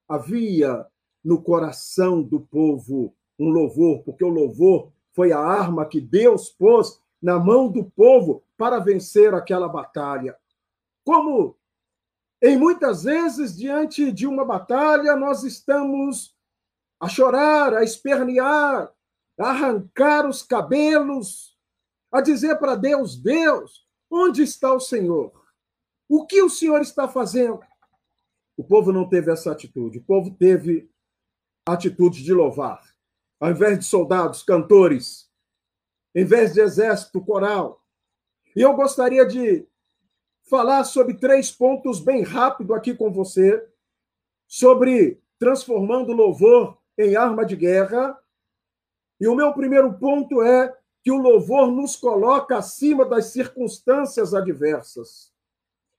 havia 0.08 0.86
no 1.24 1.42
coração 1.42 2.24
do 2.24 2.40
povo 2.40 3.14
um 3.38 3.50
louvor, 3.50 4.04
porque 4.04 4.24
o 4.24 4.30
louvor 4.30 4.92
foi 5.12 5.32
a 5.32 5.40
arma 5.40 5.86
que 5.86 6.00
Deus 6.00 6.50
pôs 6.50 7.02
na 7.22 7.38
mão 7.38 7.70
do 7.70 7.84
povo 7.84 8.44
para 8.58 8.80
vencer 8.80 9.34
aquela 9.34 9.68
batalha. 9.68 10.38
Como 11.04 11.58
em 12.42 12.58
muitas 12.58 13.04
vezes, 13.04 13.58
diante 13.58 14.12
de 14.12 14.28
uma 14.28 14.46
batalha, 14.46 15.16
nós 15.16 15.44
estamos 15.44 16.37
a 17.00 17.08
chorar, 17.08 17.74
a 17.74 17.84
espernear, 17.84 18.92
a 19.40 19.50
arrancar 19.50 20.28
os 20.28 20.42
cabelos, 20.42 21.58
a 22.12 22.22
dizer 22.22 22.58
para 22.58 22.76
Deus: 22.76 23.16
Deus, 23.16 23.88
Onde 24.10 24.42
está 24.42 24.74
o 24.74 24.80
Senhor? 24.80 25.34
O 26.08 26.26
que 26.26 26.42
o 26.42 26.50
Senhor 26.50 26.82
está 26.82 27.08
fazendo? 27.08 27.60
O 28.56 28.64
povo 28.64 28.92
não 28.94 29.08
teve 29.08 29.32
essa 29.32 29.52
atitude. 29.52 30.00
O 30.00 30.04
povo 30.04 30.32
teve 30.32 30.90
a 31.68 31.74
atitude 31.74 32.24
de 32.24 32.34
louvar. 32.34 32.82
Ao 33.40 33.52
invés 33.52 33.78
de 33.78 33.86
soldados, 33.86 34.42
cantores, 34.42 35.30
em 36.16 36.26
vez 36.26 36.54
de 36.54 36.62
exército, 36.62 37.22
coral. 37.22 37.84
E 38.56 38.62
eu 38.62 38.74
gostaria 38.74 39.26
de 39.26 39.68
falar 40.50 40.86
sobre 40.86 41.14
três 41.16 41.52
pontos 41.52 42.00
bem 42.00 42.24
rápido 42.24 42.74
aqui 42.74 42.96
com 42.96 43.12
você, 43.12 43.64
sobre 44.48 45.22
transformando 45.38 46.14
louvor 46.14 46.80
em 46.98 47.16
arma 47.16 47.46
de 47.46 47.56
guerra. 47.56 48.18
E 49.20 49.28
o 49.28 49.36
meu 49.36 49.54
primeiro 49.54 49.94
ponto 49.94 50.42
é 50.42 50.76
que 51.04 51.12
o 51.12 51.18
louvor 51.18 51.72
nos 51.72 51.96
coloca 51.96 52.58
acima 52.58 53.06
das 53.06 53.28
circunstâncias 53.28 54.34
adversas. 54.34 55.32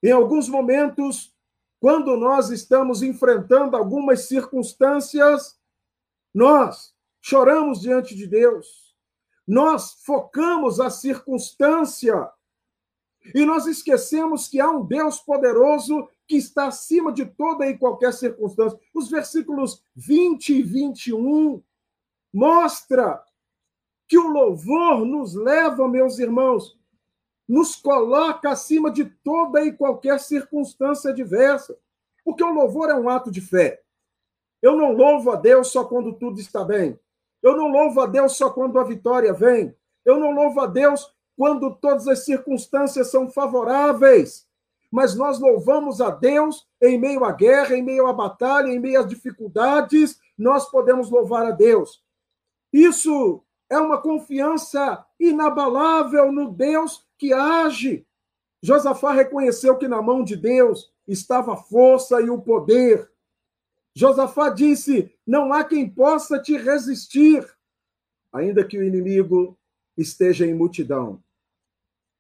Em 0.03 0.13
alguns 0.13 0.49
momentos, 0.49 1.35
quando 1.81 2.17
nós 2.17 2.51
estamos 2.51 3.03
enfrentando 3.03 3.77
algumas 3.77 4.23
circunstâncias, 4.23 5.59
nós 6.35 6.95
choramos 7.21 7.81
diante 7.81 8.15
de 8.15 8.27
Deus, 8.27 8.95
nós 9.47 10.03
focamos 10.05 10.79
a 10.79 10.91
circunstância 10.91 12.31
e 13.35 13.45
nós 13.45 13.67
esquecemos 13.67 14.49
que 14.49 14.61
há 14.61 14.71
um 14.71 14.85
Deus 14.85 15.21
poderoso 15.21 16.09
que 16.29 16.37
está 16.37 16.67
acima 16.67 17.11
de 17.11 17.25
toda 17.25 17.67
e 17.67 17.79
qualquer 17.79 18.12
circunstância. 18.12 18.79
Os 18.95 19.11
versículos 19.11 19.83
20 19.97 20.51
e 20.51 20.62
21 20.62 21.62
mostra 22.33 23.25
que 24.07 24.19
o 24.19 24.29
louvor 24.29 25.07
nos 25.07 25.35
leva, 25.35 25.88
meus 25.88 26.19
irmãos, 26.19 26.79
nos 27.49 27.75
coloca 27.75 28.51
acima 28.51 28.91
de 28.91 29.07
toda 29.07 29.64
e 29.64 29.73
qualquer 29.73 30.21
circunstância 30.21 31.14
diversa. 31.14 31.77
Porque 32.23 32.45
o 32.45 32.53
louvor 32.53 32.91
é 32.91 32.95
um 32.95 33.09
ato 33.09 33.31
de 33.31 33.41
fé. 33.41 33.81
Eu 34.61 34.77
não 34.77 34.93
louvo 34.93 35.31
a 35.31 35.37
Deus 35.37 35.69
só 35.69 35.85
quando 35.85 36.12
tudo 36.12 36.38
está 36.41 36.62
bem. 36.62 36.99
Eu 37.43 37.57
não 37.57 37.69
louvo 37.69 38.01
a 38.01 38.07
Deus 38.07 38.37
só 38.37 38.51
quando 38.51 38.79
a 38.79 38.85
vitória 38.85 39.33
vem. 39.33 39.75
Eu 40.05 40.19
não 40.19 40.33
louvo 40.33 40.61
a 40.61 40.67
Deus 40.67 41.11
quando 41.37 41.75
todas 41.77 42.09
as 42.09 42.25
circunstâncias 42.25 43.11
são 43.11 43.31
favoráveis. 43.31 44.48
Mas 44.90 45.14
nós 45.14 45.38
louvamos 45.38 46.01
a 46.01 46.11
Deus 46.11 46.66
em 46.81 46.98
meio 46.98 47.24
à 47.24 47.33
guerra, 47.33 47.77
em 47.77 47.83
meio 47.83 48.07
à 48.07 48.12
batalha, 48.12 48.68
em 48.68 48.79
meio 48.79 49.01
às 49.01 49.07
dificuldades, 49.07 50.18
nós 50.37 50.70
podemos 50.70 51.11
louvar 51.11 51.46
a 51.46 51.51
Deus. 51.51 52.03
Isso 52.72 53.42
é 53.68 53.79
uma 53.79 54.01
confiança 54.01 55.05
inabalável 55.18 56.33
no 56.33 56.51
Deus 56.51 57.07
que 57.18 57.33
age. 57.33 58.07
Josafá 58.62 59.12
reconheceu 59.12 59.77
que 59.77 59.87
na 59.87 60.01
mão 60.01 60.24
de 60.24 60.37
Deus 60.37 60.92
estava 61.07 61.55
a 61.55 61.57
força 61.57 62.20
e 62.20 62.31
o 62.31 62.40
poder. 62.40 63.11
Josafá 63.94 64.48
disse: 64.48 65.12
Não 65.27 65.53
há 65.53 65.64
quem 65.64 65.88
possa 65.88 66.38
te 66.38 66.57
resistir, 66.57 67.46
ainda 68.33 68.64
que 68.64 68.79
o 68.79 68.83
inimigo 68.83 69.59
esteja 69.96 70.46
em 70.46 70.55
multidão. 70.55 71.22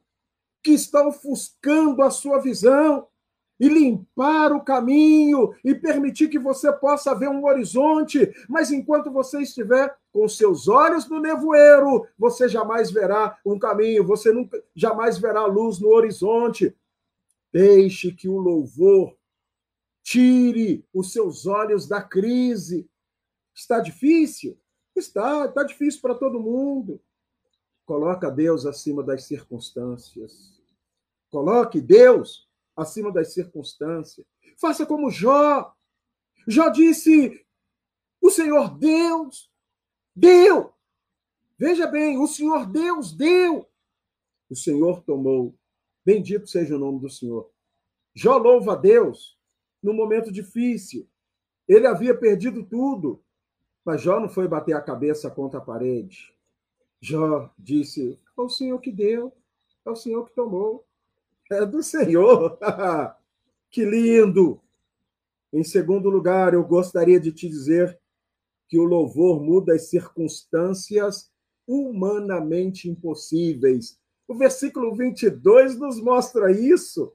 que 0.64 0.72
está 0.72 1.08
ofuscando 1.08 2.02
a 2.02 2.10
sua 2.10 2.40
visão 2.40 3.08
e 3.60 3.68
limpar 3.68 4.52
o 4.54 4.64
caminho 4.64 5.54
e 5.64 5.74
permitir 5.74 6.30
que 6.30 6.38
você 6.38 6.72
possa 6.72 7.16
ver 7.16 7.28
um 7.28 7.46
horizonte, 7.46 8.32
mas 8.48 8.72
enquanto 8.72 9.12
você 9.12 9.42
estiver 9.42 9.96
com 10.12 10.28
seus 10.28 10.68
olhos 10.68 11.10
no 11.10 11.20
nevoeiro, 11.20 12.08
você 12.18 12.48
jamais 12.48 12.92
verá 12.92 13.38
um 13.46 13.58
caminho, 13.58 14.06
você 14.06 14.32
nunca 14.32 14.64
jamais 14.76 15.18
verá 15.18 15.46
luz 15.46 15.80
no 15.80 15.90
horizonte. 15.90 16.76
Deixe 17.52 18.12
que 18.12 18.30
o 18.30 18.38
louvor 18.38 19.16
tire 20.04 20.86
os 20.94 21.12
seus 21.12 21.46
olhos 21.46 21.88
da 21.88 22.02
crise. 22.02 22.88
Está 23.56 23.80
difícil? 23.80 24.58
Está, 24.96 25.46
está 25.46 25.64
difícil 25.64 26.02
para 26.02 26.16
todo 26.16 26.40
mundo. 26.40 27.02
Coloca 27.86 28.30
Deus 28.30 28.66
acima 28.66 29.02
das 29.02 29.24
circunstâncias. 29.24 30.62
Coloque 31.30 31.82
Deus 31.82 32.47
acima 32.78 33.12
das 33.12 33.34
circunstâncias. 33.34 34.26
Faça 34.62 34.86
como 34.86 35.10
Jó. 35.10 35.76
Jó 36.48 36.70
disse: 36.70 37.46
O 38.22 38.30
Senhor 38.30 38.78
Deus 38.78 39.52
deu. 40.16 40.74
Veja 41.58 41.88
bem, 41.88 42.20
o 42.20 42.28
Senhor 42.28 42.68
Deus 42.68 43.12
deu. 43.12 43.68
O 44.50 44.56
Senhor 44.56 45.02
tomou. 45.02 45.58
Bendito 46.06 46.48
seja 46.48 46.76
o 46.76 46.80
nome 46.80 47.00
do 47.02 47.10
Senhor. 47.10 47.52
Jó 48.14 48.38
louva 48.38 48.74
a 48.74 48.76
Deus 48.76 49.38
no 49.82 49.94
momento 49.94 50.32
difícil. 50.32 51.10
Ele 51.68 51.86
havia 51.86 52.18
perdido 52.18 52.64
tudo, 52.64 53.22
mas 53.84 54.02
Jó 54.02 54.20
não 54.20 54.30
foi 54.30 54.48
bater 54.48 54.74
a 54.74 54.82
cabeça 54.82 55.30
contra 55.30 55.60
a 55.60 55.64
parede. 55.64 56.34
Jó 57.02 57.52
disse: 57.58 58.20
É 58.38 58.42
o 58.42 58.50
Senhor 58.50 58.80
que 58.80 58.92
deu, 58.92 59.34
é 59.86 59.90
o 59.90 59.96
Senhor 59.96 60.26
que 60.26 60.34
tomou. 60.34 60.87
É 61.50 61.66
do 61.66 61.82
Senhor. 61.82 62.60
que 63.72 63.86
lindo! 63.86 64.62
Em 65.54 65.64
segundo 65.64 66.10
lugar, 66.10 66.54
eu 66.54 66.64
gostaria 66.64 67.20
de 67.20 67.32
te 67.32 67.48
dizer 67.48 67.98
que 68.68 68.78
o 68.78 68.84
louvor 68.84 69.42
muda 69.42 69.74
as 69.74 69.90
circunstâncias 69.90 71.32
humanamente 71.66 72.90
impossíveis. 72.90 73.98
O 74.28 74.36
versículo 74.36 74.94
22 74.94 75.80
nos 75.80 76.02
mostra 76.02 76.52
isso. 76.52 77.14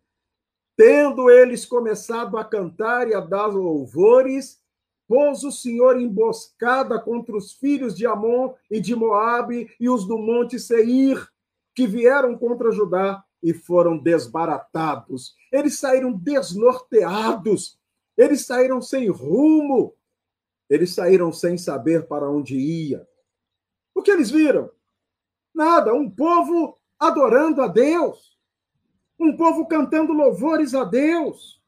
Tendo 0.74 1.30
eles 1.30 1.66
começado 1.66 2.38
a 2.38 2.44
cantar 2.44 3.08
e 3.08 3.14
a 3.14 3.20
dar 3.20 3.48
louvores, 3.48 4.62
pôs 5.06 5.44
o 5.44 5.52
Senhor 5.52 6.00
emboscada 6.00 6.98
contra 6.98 7.36
os 7.36 7.52
filhos 7.52 7.94
de 7.94 8.06
Amon 8.06 8.54
e 8.70 8.80
de 8.80 8.96
Moabe 8.96 9.70
e 9.78 9.90
os 9.90 10.06
do 10.06 10.16
monte 10.16 10.58
Seir, 10.58 11.28
que 11.74 11.86
vieram 11.86 12.36
contra 12.38 12.72
Judá 12.72 13.22
e 13.42 13.52
foram 13.52 13.98
desbaratados. 13.98 15.34
Eles 15.50 15.78
saíram 15.78 16.12
desnorteados, 16.12 17.78
eles 18.16 18.46
saíram 18.46 18.80
sem 18.80 19.08
rumo, 19.08 19.94
eles 20.70 20.94
saíram 20.94 21.32
sem 21.32 21.58
saber 21.58 22.06
para 22.06 22.30
onde 22.30 22.56
ia. 22.56 23.06
O 23.94 24.02
que 24.02 24.10
eles 24.10 24.30
viram? 24.30 24.70
Nada, 25.54 25.92
um 25.92 26.08
povo 26.08 26.78
adorando 26.98 27.60
a 27.60 27.66
Deus, 27.66 28.38
um 29.18 29.36
povo 29.36 29.66
cantando 29.66 30.12
louvores 30.12 30.74
a 30.74 30.84
Deus. 30.84 31.60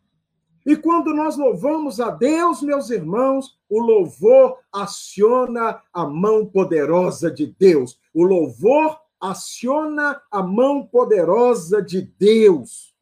E 0.66 0.74
quando 0.76 1.12
nós 1.12 1.36
louvamos 1.36 2.00
a 2.00 2.10
Deus, 2.10 2.62
meus 2.62 2.88
irmãos, 2.88 3.58
o 3.68 3.80
louvor 3.80 4.58
aciona 4.72 5.82
a 5.92 6.06
mão 6.06 6.46
poderosa 6.46 7.30
de 7.30 7.46
Deus. 7.46 8.00
O 8.14 8.22
louvor 8.22 8.98
aciona 9.30 10.22
a 10.30 10.42
mão 10.42 10.86
poderosa 10.86 11.82
de 11.82 12.02
Deus. 12.02 12.94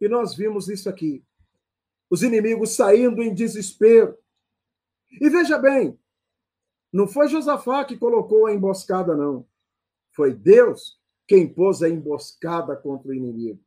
E 0.00 0.08
nós 0.08 0.34
vimos 0.34 0.68
isso 0.68 0.88
aqui. 0.88 1.24
Os 2.08 2.22
inimigos 2.22 2.76
saindo 2.76 3.22
em 3.22 3.34
desespero. 3.34 4.16
E 5.20 5.28
veja 5.28 5.58
bem, 5.58 5.98
não 6.92 7.08
foi 7.08 7.28
Josafá 7.28 7.84
que 7.84 7.96
colocou 7.96 8.46
a 8.46 8.54
emboscada, 8.54 9.16
não. 9.16 9.46
Foi 10.14 10.32
Deus 10.32 10.98
quem 11.26 11.52
pôs 11.52 11.82
a 11.82 11.88
emboscada 11.88 12.76
contra 12.76 13.10
o 13.10 13.14
inimigo. 13.14 13.60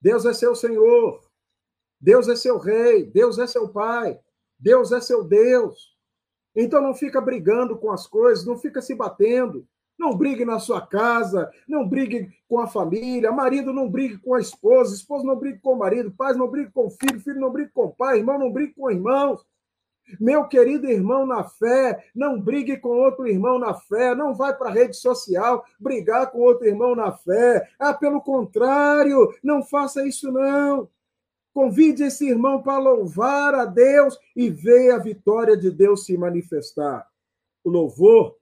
Deus 0.00 0.26
é 0.26 0.34
seu 0.34 0.54
Senhor. 0.54 1.22
Deus 1.98 2.28
é 2.28 2.36
seu 2.36 2.58
rei. 2.58 3.06
Deus 3.06 3.38
é 3.38 3.46
seu 3.46 3.68
pai. 3.70 4.20
Deus 4.58 4.92
é 4.92 5.00
seu 5.00 5.24
Deus. 5.24 5.96
Então 6.54 6.82
não 6.82 6.94
fica 6.94 7.20
brigando 7.20 7.78
com 7.78 7.90
as 7.90 8.06
coisas, 8.06 8.44
não 8.44 8.58
fica 8.58 8.82
se 8.82 8.94
batendo. 8.94 9.66
Não 10.00 10.16
brigue 10.16 10.46
na 10.46 10.58
sua 10.58 10.80
casa, 10.80 11.52
não 11.68 11.86
brigue 11.86 12.32
com 12.48 12.58
a 12.58 12.66
família, 12.66 13.30
marido 13.30 13.70
não 13.70 13.86
brigue 13.86 14.16
com 14.16 14.32
a 14.32 14.40
esposa, 14.40 14.94
esposa 14.94 15.26
não 15.26 15.36
brigue 15.36 15.58
com 15.58 15.74
o 15.74 15.78
marido, 15.78 16.10
pai 16.10 16.32
não 16.32 16.48
brigue 16.48 16.70
com 16.70 16.86
o 16.86 16.90
filho, 16.90 17.20
filho 17.20 17.38
não 17.38 17.52
brigue 17.52 17.70
com 17.70 17.84
o 17.84 17.94
pai, 17.94 18.16
irmão 18.16 18.38
não 18.38 18.50
brigue 18.50 18.72
com 18.72 18.90
irmãos. 18.90 19.44
Meu 20.18 20.48
querido 20.48 20.90
irmão 20.90 21.26
na 21.26 21.44
fé, 21.44 22.02
não 22.14 22.40
brigue 22.40 22.78
com 22.78 22.88
outro 22.88 23.28
irmão 23.28 23.58
na 23.58 23.74
fé, 23.74 24.14
não 24.14 24.34
vai 24.34 24.56
para 24.56 24.70
a 24.70 24.72
rede 24.72 24.96
social 24.96 25.66
brigar 25.78 26.30
com 26.30 26.38
outro 26.38 26.66
irmão 26.66 26.96
na 26.96 27.12
fé. 27.12 27.68
Ah, 27.78 27.92
pelo 27.92 28.22
contrário, 28.22 29.34
não 29.44 29.62
faça 29.62 30.02
isso 30.08 30.32
não. 30.32 30.88
Convide 31.52 32.04
esse 32.04 32.26
irmão 32.26 32.62
para 32.62 32.78
louvar 32.78 33.54
a 33.54 33.66
Deus 33.66 34.18
e 34.34 34.48
ver 34.48 34.92
a 34.92 34.98
vitória 34.98 35.58
de 35.58 35.70
Deus 35.70 36.06
se 36.06 36.16
manifestar. 36.16 37.06
O 37.62 37.68
louvor 37.68 38.39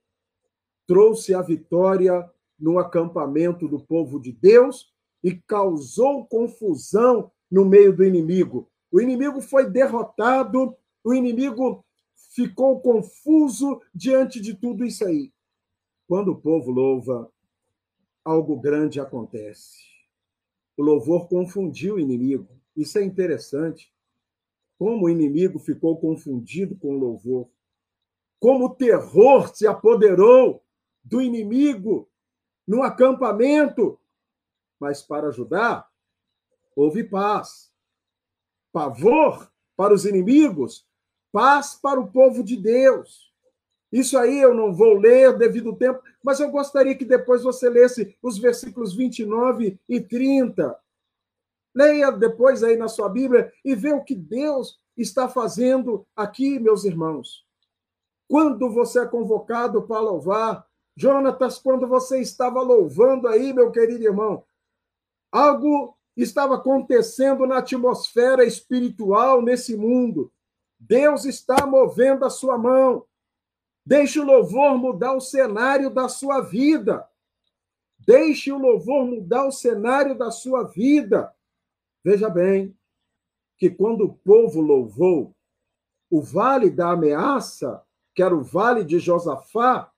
trouxe 0.89 1.35
a 1.35 1.41
vitória 1.43 2.27
no 2.59 2.79
acampamento 2.79 3.67
do 3.67 3.79
povo 3.79 4.19
de 4.19 4.31
Deus 4.31 4.91
e 5.23 5.35
causou 5.35 6.25
confusão 6.25 7.31
no 7.49 7.63
meio 7.63 7.95
do 7.95 8.03
inimigo. 8.03 8.67
O 8.91 8.99
inimigo 8.99 9.39
foi 9.39 9.69
derrotado, 9.69 10.75
o 11.03 11.13
inimigo 11.13 11.85
ficou 12.33 12.81
confuso 12.81 13.79
diante 13.93 14.41
de 14.41 14.55
tudo 14.55 14.83
isso 14.83 15.05
aí. 15.05 15.31
Quando 16.07 16.29
o 16.31 16.41
povo 16.41 16.71
louva, 16.71 17.31
algo 18.25 18.59
grande 18.59 18.99
acontece. 18.99 19.77
O 20.75 20.81
louvor 20.81 21.27
confundiu 21.27 21.95
o 21.95 21.99
inimigo. 21.99 22.49
Isso 22.75 22.97
é 22.97 23.03
interessante. 23.03 23.93
Como 24.79 25.05
o 25.05 25.09
inimigo 25.09 25.59
ficou 25.59 25.99
confundido 25.99 26.75
com 26.75 26.95
o 26.95 26.99
louvor. 26.99 27.47
Como 28.39 28.65
o 28.65 28.75
terror 28.75 29.55
se 29.55 29.67
apoderou 29.67 30.63
do 31.09 31.21
inimigo 31.21 32.07
no 32.67 32.83
acampamento. 32.83 33.99
Mas 34.79 35.01
para 35.01 35.27
ajudar, 35.27 35.89
houve 36.75 37.03
paz. 37.03 37.69
Pavor 38.71 39.51
para 39.75 39.93
os 39.93 40.05
inimigos, 40.05 40.85
paz 41.31 41.73
para 41.73 41.99
o 41.99 42.11
povo 42.11 42.43
de 42.43 42.55
Deus. 42.55 43.33
Isso 43.91 44.15
aí 44.17 44.39
eu 44.39 44.53
não 44.53 44.71
vou 44.71 44.93
ler 44.93 45.35
devido 45.35 45.69
ao 45.69 45.75
tempo, 45.75 46.03
mas 46.23 46.39
eu 46.39 46.51
gostaria 46.51 46.95
que 46.95 47.05
depois 47.05 47.41
você 47.41 47.67
lesse 47.67 48.15
os 48.21 48.37
versículos 48.37 48.93
29 48.93 49.79
e 49.89 49.99
30. 49.99 50.79
Leia 51.73 52.11
depois 52.11 52.61
aí 52.61 52.77
na 52.77 52.87
sua 52.87 53.09
Bíblia 53.09 53.51
e 53.65 53.73
vê 53.73 53.91
o 53.91 54.03
que 54.03 54.13
Deus 54.13 54.79
está 54.95 55.27
fazendo 55.27 56.05
aqui, 56.15 56.59
meus 56.59 56.83
irmãos. 56.83 57.47
Quando 58.27 58.69
você 58.69 58.99
é 58.99 59.07
convocado 59.07 59.81
para 59.87 60.01
louvar, 60.01 60.68
Jonatas, 60.99 61.57
quando 61.57 61.87
você 61.87 62.19
estava 62.19 62.61
louvando 62.61 63.29
aí, 63.29 63.53
meu 63.53 63.71
querido 63.71 64.03
irmão, 64.03 64.43
algo 65.31 65.97
estava 66.13 66.55
acontecendo 66.55 67.47
na 67.47 67.59
atmosfera 67.59 68.43
espiritual 68.43 69.41
nesse 69.41 69.77
mundo. 69.77 70.29
Deus 70.77 71.23
está 71.23 71.65
movendo 71.65 72.25
a 72.25 72.29
sua 72.29 72.57
mão. 72.57 73.05
Deixe 73.85 74.19
o 74.19 74.25
louvor 74.25 74.77
mudar 74.77 75.13
o 75.13 75.21
cenário 75.21 75.89
da 75.89 76.09
sua 76.09 76.41
vida. 76.41 77.07
Deixe 77.97 78.51
o 78.51 78.57
louvor 78.57 79.05
mudar 79.05 79.45
o 79.45 79.53
cenário 79.53 80.17
da 80.17 80.29
sua 80.29 80.65
vida. 80.65 81.33
Veja 82.03 82.29
bem 82.29 82.77
que 83.57 83.69
quando 83.69 84.03
o 84.03 84.13
povo 84.15 84.59
louvou, 84.59 85.33
o 86.09 86.21
vale 86.21 86.69
da 86.69 86.91
ameaça, 86.91 87.81
que 88.13 88.21
era 88.21 88.35
o 88.35 88.43
vale 88.43 88.83
de 88.83 88.99
Josafá, 88.99 89.89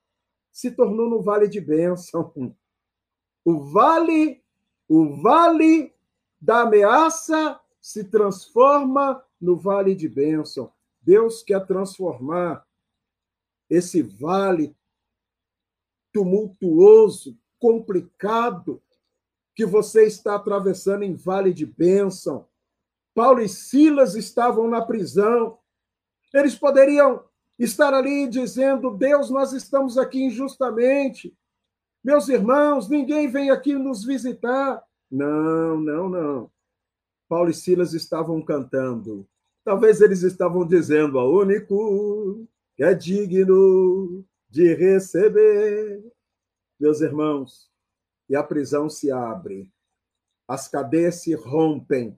se 0.52 0.72
tornou 0.72 1.10
no 1.10 1.22
vale 1.22 1.48
de 1.48 1.62
bênção. 1.62 2.34
O 3.44 3.60
vale, 3.72 4.44
o 4.88 5.22
vale 5.22 5.94
da 6.40 6.62
ameaça 6.62 7.60
se 7.80 8.04
transforma 8.04 9.24
no 9.40 9.58
vale 9.58 9.96
de 9.96 10.08
bênção. 10.08 10.72
Deus 11.02 11.42
quer 11.42 11.66
transformar 11.66 12.66
esse 13.70 14.02
vale 14.02 14.76
tumultuoso, 16.14 17.40
complicado, 17.58 18.82
que 19.56 19.66
você 19.66 20.06
está 20.06 20.36
atravessando 20.36 21.04
em 21.04 21.16
vale 21.16 21.54
de 21.54 21.66
bênção. 21.66 22.48
Paulo 23.14 23.42
e 23.42 23.50
Silas 23.50 24.16
estavam 24.16 24.68
na 24.68 24.82
prisão. 24.82 25.58
Eles 26.34 26.56
poderiam 26.56 27.24
estar 27.58 27.94
ali 27.94 28.28
dizendo: 28.28 28.92
Deus, 28.92 29.30
nós 29.30 29.54
estamos 29.54 29.98
aqui 29.98 30.24
injustamente. 30.24 31.36
Meus 32.04 32.28
irmãos, 32.30 32.90
ninguém 32.90 33.30
vem 33.30 33.52
aqui 33.52 33.76
nos 33.76 34.04
visitar. 34.04 34.84
Não, 35.10 35.80
não, 35.80 36.10
não. 36.10 36.52
Paulo 37.30 37.50
e 37.50 37.54
Silas 37.54 37.94
estavam 37.94 38.42
cantando. 38.42 39.28
Talvez 39.64 40.02
eles 40.02 40.24
estavam 40.24 40.66
dizendo: 40.66 41.20
a 41.20 41.30
único 41.30 42.48
que 42.76 42.84
é 42.84 42.94
digno 42.94 44.26
de 44.50 44.74
receber. 44.74 46.04
Meus 46.80 47.00
irmãos, 47.02 47.70
e 48.32 48.36
a 48.36 48.42
prisão 48.42 48.90
se 48.90 49.12
abre, 49.12 49.70
as 50.48 50.68
cadeias 50.70 51.16
se 51.22 51.36
rompem. 51.36 52.18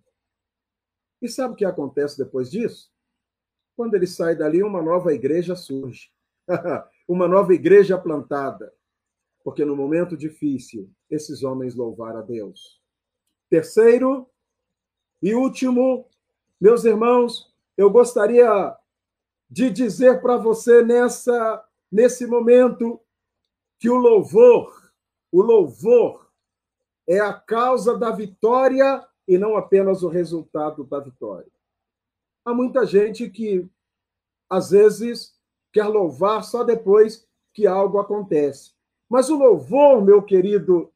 E 1.20 1.28
sabe 1.28 1.54
o 1.54 1.58
que 1.58 1.66
acontece 1.66 2.18
depois 2.18 2.52
disso? 2.52 2.93
Quando 3.76 3.96
ele 3.96 4.08
sai 4.08 4.36
dali, 4.36 4.62
uma 4.64 4.82
nova 4.82 5.14
igreja 5.14 5.56
surge. 5.56 6.12
uma 7.08 7.28
nova 7.28 7.54
igreja 7.54 7.98
plantada. 7.98 8.74
Porque 9.44 9.66
no 9.66 9.76
momento 9.76 10.16
difícil, 10.16 10.90
esses 11.10 11.44
homens 11.44 11.76
louvaram 11.76 12.20
a 12.20 12.22
Deus. 12.22 12.82
Terceiro 13.50 14.30
e 15.22 15.34
último, 15.36 16.08
meus 16.60 16.86
irmãos, 16.86 17.54
eu 17.78 17.90
gostaria 17.90 18.76
de 19.50 19.70
dizer 19.70 20.22
para 20.22 20.38
você 20.38 20.84
nessa 20.84 21.64
nesse 21.92 22.26
momento 22.26 23.00
que 23.78 23.88
o 23.88 23.98
louvor, 23.98 24.92
o 25.32 25.42
louvor 25.42 26.28
é 27.08 27.20
a 27.20 27.34
causa 27.34 27.96
da 27.96 28.10
vitória 28.10 29.06
e 29.28 29.38
não 29.38 29.56
apenas 29.56 30.02
o 30.02 30.08
resultado 30.08 30.84
da 30.84 31.00
vitória. 31.00 31.53
Há 32.46 32.54
muita 32.54 32.86
gente 32.86 33.30
que 33.30 33.68
às 34.50 34.72
vezes 34.72 35.36
quer 35.72 35.88
louvar 35.88 36.44
só 36.44 36.64
depois 36.64 37.28
que 37.54 37.66
algo 37.66 38.00
acontece. 38.00 38.74
Mas 39.10 39.30
o 39.30 39.36
louvor, 39.36 40.04
meu 40.04 40.22
querido, 40.22 40.92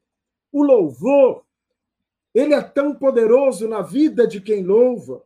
o 0.52 0.62
louvor, 0.62 1.44
ele 2.34 2.54
é 2.54 2.62
tão 2.62 2.94
poderoso 2.94 3.68
na 3.68 3.82
vida 3.82 4.26
de 4.26 4.40
quem 4.40 4.62
louva 4.62 5.24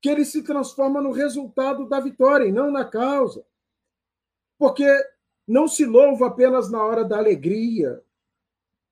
que 0.00 0.08
ele 0.08 0.24
se 0.24 0.42
transforma 0.42 1.00
no 1.02 1.12
resultado 1.12 1.86
da 1.86 2.00
vitória 2.00 2.46
e 2.46 2.52
não 2.52 2.70
na 2.70 2.84
causa. 2.84 3.44
Porque 4.58 4.86
não 5.46 5.68
se 5.68 5.84
louva 5.84 6.28
apenas 6.28 6.70
na 6.70 6.82
hora 6.82 7.04
da 7.04 7.18
alegria, 7.18 8.02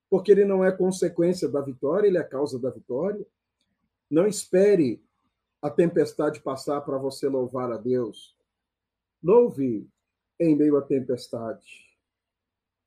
porque 0.09 0.31
ele 0.31 0.45
não 0.45 0.63
é 0.63 0.71
consequência 0.71 1.47
da 1.47 1.61
vitória, 1.61 2.07
ele 2.07 2.17
é 2.17 2.23
causa 2.23 2.59
da 2.59 2.69
vitória. 2.69 3.25
Não 4.09 4.27
espere 4.27 5.01
a 5.61 5.69
tempestade 5.69 6.39
passar 6.39 6.81
para 6.81 6.97
você 6.97 7.27
louvar 7.27 7.71
a 7.71 7.77
Deus. 7.77 8.35
Louve 9.21 9.89
em 10.39 10.55
meio 10.55 10.77
à 10.77 10.81
tempestade. 10.81 11.89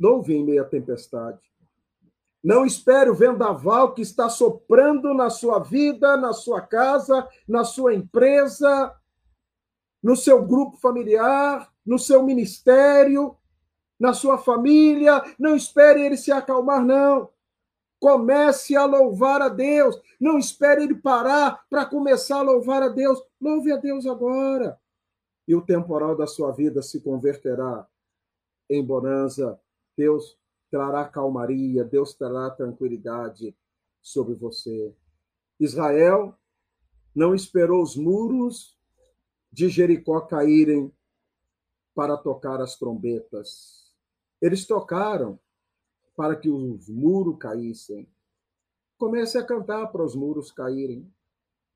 Louve 0.01 0.35
em 0.35 0.45
meio 0.45 0.63
à 0.63 0.65
tempestade. 0.65 1.41
Não 2.43 2.67
espere 2.67 3.09
o 3.09 3.15
vendaval 3.15 3.95
que 3.95 4.03
está 4.03 4.29
soprando 4.29 5.15
na 5.15 5.31
sua 5.31 5.61
vida, 5.61 6.17
na 6.17 6.33
sua 6.33 6.61
casa, 6.61 7.29
na 7.47 7.63
sua 7.63 7.95
empresa, 7.95 8.93
no 10.03 10.17
seu 10.17 10.45
grupo 10.45 10.77
familiar, 10.79 11.73
no 11.87 11.99
seu 11.99 12.23
ministério, 12.25 13.37
na 14.01 14.13
sua 14.13 14.39
família. 14.39 15.23
Não 15.39 15.55
espere 15.55 16.05
ele 16.05 16.17
se 16.17 16.33
acalmar, 16.33 16.85
não. 16.85 17.31
Comece 18.03 18.75
a 18.75 18.85
louvar 18.85 19.41
a 19.41 19.49
Deus. 19.49 19.97
Não 20.19 20.37
espere 20.37 20.83
ele 20.83 20.97
parar 20.97 21.65
para 21.71 21.87
começar 21.87 22.39
a 22.39 22.43
louvar 22.43 22.83
a 22.83 22.89
Deus. 22.89 23.23
Louve 23.41 23.71
a 23.71 23.77
Deus 23.77 24.07
agora. 24.07 24.77
E 25.47 25.55
o 25.55 25.63
temporal 25.63 26.17
da 26.17 26.27
sua 26.27 26.51
vida 26.51 26.83
se 26.83 27.01
converterá 27.01 27.87
em 28.69 28.85
bonança. 28.85 29.57
Deus 29.97 30.37
trará 30.69 31.05
calmaria, 31.05 31.85
Deus 31.85 32.13
trará 32.13 32.51
tranquilidade 32.51 33.57
sobre 34.01 34.35
você. 34.35 34.93
Israel 35.61 36.37
não 37.15 37.37
esperou 37.37 37.85
os 37.85 37.95
muros 37.95 38.77
de 39.53 39.69
Jericó 39.69 40.23
caírem 40.23 40.93
para 41.95 42.17
tocar 42.17 42.61
as 42.61 42.77
trombetas. 42.77 43.95
Eles 44.41 44.67
tocaram 44.67 45.39
para 46.17 46.37
que 46.37 46.51
os 46.51 46.89
muros 46.89 47.37
caíssem. 47.39 48.09
Comece 48.99 49.39
a 49.39 49.45
cantar 49.45 49.89
para 49.89 50.05
os 50.05 50.15
muros 50.15 50.53
caírem. 50.53 51.13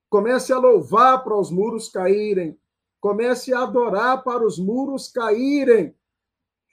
Comece 0.09 0.53
a 0.53 0.59
louvar 0.59 1.25
para 1.25 1.37
os 1.37 1.51
muros 1.51 1.89
caírem. 1.89 2.59
Comece 3.01 3.53
a 3.53 3.63
adorar 3.63 4.23
para 4.23 4.45
os 4.45 4.59
muros 4.59 5.09
caírem. 5.09 5.95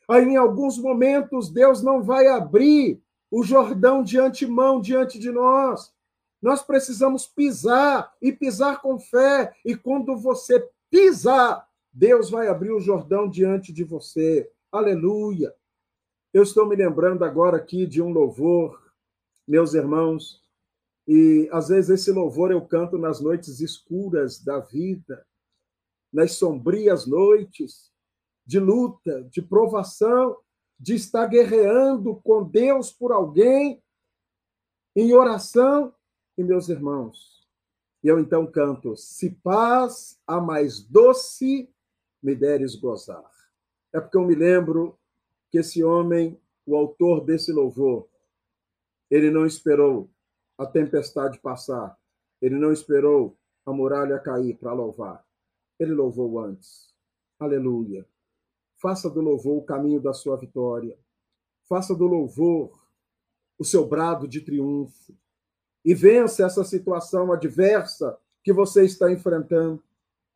Aí, 0.08 0.24
em 0.26 0.38
alguns 0.38 0.78
momentos, 0.78 1.50
Deus 1.50 1.82
não 1.82 2.04
vai 2.04 2.28
abrir 2.28 3.02
o 3.32 3.44
Jordão 3.44 4.04
de 4.04 4.20
antemão 4.20 4.80
diante 4.80 5.18
de 5.18 5.32
nós. 5.32 5.94
Nós 6.42 6.62
precisamos 6.62 7.26
pisar 7.26 8.14
e 8.22 8.32
pisar 8.32 8.82
com 8.82 9.00
fé. 9.00 9.56
E 9.66 9.76
quando 9.76 10.16
você 10.18 10.70
pisar, 10.90 11.68
Deus 11.92 12.30
vai 12.30 12.48
abrir 12.48 12.72
o 12.72 12.80
Jordão 12.80 13.30
diante 13.30 13.72
de 13.72 13.84
você. 13.84 14.52
Aleluia. 14.72 15.54
Eu 16.34 16.42
estou 16.42 16.68
me 16.68 16.76
lembrando 16.76 17.24
agora 17.24 17.58
aqui 17.58 17.86
de 17.86 18.02
um 18.02 18.10
louvor, 18.10 18.92
meus 19.48 19.76
irmãos, 19.76 20.42
e 21.08 21.48
às 21.52 21.68
vezes 21.68 21.92
esse 21.92 22.12
louvor 22.12 22.50
eu 22.50 22.60
canto 22.66 22.98
nas 22.98 23.22
noites 23.22 23.60
escuras 23.60 24.44
da 24.44 24.60
vida, 24.60 25.28
nas 26.12 26.32
sombrias 26.32 27.06
noites, 27.06 27.92
de 28.44 28.60
luta, 28.60 29.24
de 29.26 29.44
provação, 29.44 30.36
de 30.80 30.96
estar 30.96 31.28
guerreando 31.28 32.16
com 32.24 32.44
Deus 32.44 32.92
por 32.92 33.12
alguém 33.12 33.80
em 34.96 35.14
oração. 35.14 35.94
E 36.36 36.44
meus 36.44 36.68
irmãos, 36.68 37.48
eu 38.04 38.20
então 38.20 38.48
canto: 38.48 38.98
Se 38.98 39.30
paz 39.44 40.20
a 40.26 40.42
mais 40.42 40.80
doce 40.80 41.70
me 42.24 42.34
deres 42.34 42.74
gozar. 42.74 43.32
É 43.94 44.02
porque 44.02 44.18
eu 44.18 44.26
me 44.26 44.34
lembro 44.34 44.98
que 45.54 45.60
esse 45.60 45.84
homem, 45.84 46.42
o 46.66 46.76
autor 46.76 47.24
desse 47.24 47.52
louvor, 47.52 48.10
ele 49.08 49.30
não 49.30 49.46
esperou 49.46 50.10
a 50.58 50.66
tempestade 50.66 51.38
passar, 51.38 51.96
ele 52.42 52.56
não 52.56 52.72
esperou 52.72 53.38
a 53.64 53.72
muralha 53.72 54.18
cair 54.18 54.58
para 54.58 54.74
louvar. 54.74 55.24
Ele 55.80 55.94
louvou 55.94 56.40
antes. 56.40 56.92
Aleluia. 57.40 58.04
Faça 58.82 59.08
do 59.12 59.22
louvor 59.22 59.60
o 59.60 59.64
caminho 59.64 60.02
da 60.02 60.12
sua 60.12 60.38
vitória. 60.38 60.98
Faça 61.70 61.94
do 61.94 62.08
louvor 62.08 62.72
o 63.60 63.64
seu 63.64 63.86
brado 63.86 64.28
de 64.28 64.42
triunfo. 64.42 65.16
E 65.86 65.94
vença 65.94 66.48
essa 66.48 66.64
situação 66.64 67.32
adversa 67.32 68.20
que 68.44 68.52
você 68.52 68.86
está 68.86 69.12
enfrentando. 69.12 69.84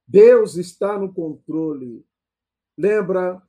Deus 0.07 0.57
está 0.57 0.95
no 0.99 1.11
controle. 1.11 2.05
Lembra 2.77 3.41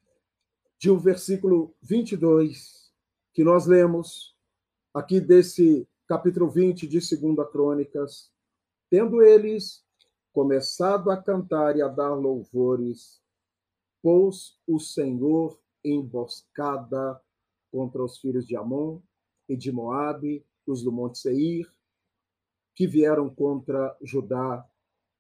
de 0.79 0.91
um 0.91 0.99
versículo 0.99 1.75
22 1.83 2.93
que 3.35 3.43
nós 3.43 3.67
lemos 3.67 4.37
aqui 4.95 5.21
desse 5.21 5.89
capítulo 6.07 6.49
20 6.49 6.87
de 6.87 6.99
2 6.99 7.51
Crônicas. 7.51 8.33
Tendo 8.89 9.21
eles 9.21 9.85
começado 10.33 11.11
a 11.11 11.21
cantar 11.21 11.77
e 11.77 11.83
a 11.83 11.89
dar 11.89 12.15
louvores, 12.15 13.21
pôs 14.01 14.59
o 14.67 14.79
Senhor 14.79 15.61
emboscada 15.85 17.21
contra 17.73 18.03
os 18.03 18.19
filhos 18.19 18.47
de 18.47 18.57
Amon 18.57 19.01
e 19.49 19.57
de 19.57 19.73
Moabe, 19.73 20.47
os 20.67 20.83
do 20.83 20.93
Monte 20.93 21.19
Seir, 21.19 21.71
que 22.75 22.87
vieram 22.87 23.29
contra 23.29 23.97
Judá 24.01 24.65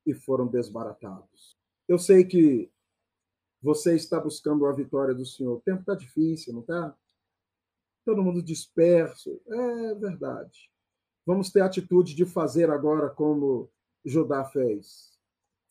e 0.07 0.15
foram 0.15 0.47
desbaratados. 0.47 1.59
Eu 1.89 1.99
sei 1.99 2.25
que 2.25 2.71
você 3.61 3.95
está 3.95 4.21
buscando 4.21 4.67
a 4.67 4.73
vitória 4.73 5.15
do 5.15 5.27
Senhor. 5.27 5.57
O 5.57 5.61
tempo 5.61 5.81
está 5.81 5.95
difícil, 5.95 6.53
não 6.53 6.61
está? 6.61 6.95
Todo 8.05 8.23
mundo 8.23 8.43
disperso. 8.43 9.41
É 9.47 9.95
verdade. 9.95 10.71
Vamos 11.27 11.51
ter 11.51 11.61
a 11.61 11.67
atitude 11.67 12.15
de 12.15 12.25
fazer 12.25 12.71
agora 12.71 13.11
como 13.11 13.71
Judá 14.05 14.45
fez. 14.45 15.19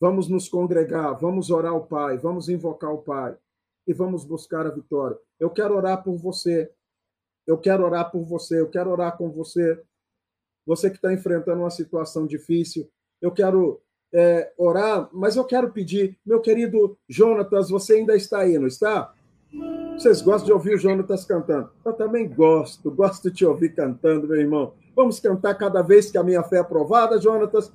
Vamos 0.00 0.28
nos 0.28 0.48
congregar, 0.48 1.18
vamos 1.18 1.50
orar 1.50 1.72
ao 1.72 1.84
Pai, 1.84 2.16
vamos 2.16 2.48
invocar 2.48 2.92
o 2.92 3.02
Pai 3.02 3.36
e 3.86 3.92
vamos 3.92 4.24
buscar 4.24 4.66
a 4.66 4.70
vitória. 4.70 5.18
Eu 5.40 5.50
quero 5.50 5.74
orar 5.74 6.04
por 6.04 6.16
você. 6.16 6.72
Eu 7.46 7.58
quero 7.58 7.84
orar 7.84 8.10
por 8.10 8.22
você. 8.22 8.60
Eu 8.60 8.70
quero 8.70 8.90
orar 8.90 9.16
com 9.16 9.30
você. 9.30 9.82
Você 10.66 10.90
que 10.90 10.96
está 10.96 11.12
enfrentando 11.12 11.62
uma 11.62 11.70
situação 11.70 12.26
difícil. 12.26 12.88
Eu 13.20 13.32
quero 13.32 13.82
é, 14.12 14.52
orar, 14.56 15.08
mas 15.12 15.36
eu 15.36 15.44
quero 15.44 15.70
pedir, 15.70 16.18
meu 16.24 16.40
querido 16.40 16.96
Jonatas, 17.08 17.68
você 17.68 17.94
ainda 17.94 18.16
está 18.16 18.40
aí, 18.40 18.58
não 18.58 18.66
está? 18.66 19.12
Vocês 19.94 20.20
gostam 20.22 20.46
de 20.46 20.52
ouvir 20.52 20.74
o 20.74 20.78
Jonatas 20.78 21.24
cantando? 21.24 21.70
Eu 21.84 21.92
também 21.92 22.28
gosto, 22.28 22.90
gosto 22.90 23.30
de 23.30 23.36
te 23.36 23.44
ouvir 23.44 23.74
cantando, 23.74 24.28
meu 24.28 24.36
irmão. 24.36 24.74
Vamos 24.94 25.18
cantar 25.20 25.54
cada 25.54 25.82
vez 25.82 26.10
que 26.10 26.18
a 26.18 26.22
minha 26.22 26.42
fé 26.42 26.56
é 26.56 26.60
aprovada, 26.60 27.20
Jonatas. 27.20 27.72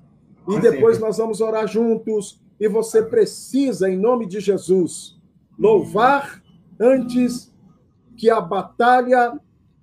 E 0.48 0.60
depois 0.60 1.00
nós 1.00 1.18
vamos 1.18 1.42
orar 1.42 1.68
juntos. 1.68 2.42
E 2.60 2.68
você 2.68 3.02
precisa, 3.02 3.90
em 3.90 3.98
nome 3.98 4.26
de 4.26 4.40
Jesus, 4.40 5.20
louvar 5.58 6.42
antes 6.80 7.54
que 8.16 8.30
a 8.30 8.40
batalha 8.40 9.38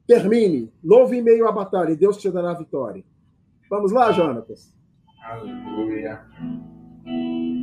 termine. 0.06 0.72
Louve 0.82 1.18
em 1.18 1.22
meio 1.22 1.46
à 1.46 1.52
batalha 1.52 1.92
e 1.92 1.96
Deus 1.96 2.16
te 2.16 2.30
dará 2.30 2.52
a 2.52 2.58
vitória. 2.58 3.04
Vamos 3.68 3.92
lá, 3.92 4.12
Jonatas. 4.12 4.72
Aleluia. 5.22 6.20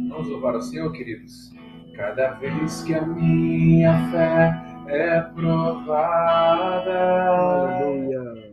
Vamos 0.09 0.27
louvar 0.29 0.55
o 0.55 0.61
Senhor, 0.61 0.91
queridos. 0.91 1.53
Cada 1.95 2.33
vez 2.33 2.83
que 2.83 2.93
a 2.93 3.05
minha 3.05 4.09
fé 4.11 4.53
é 4.87 5.21
provada. 5.21 6.91
Aleluia 7.29 8.46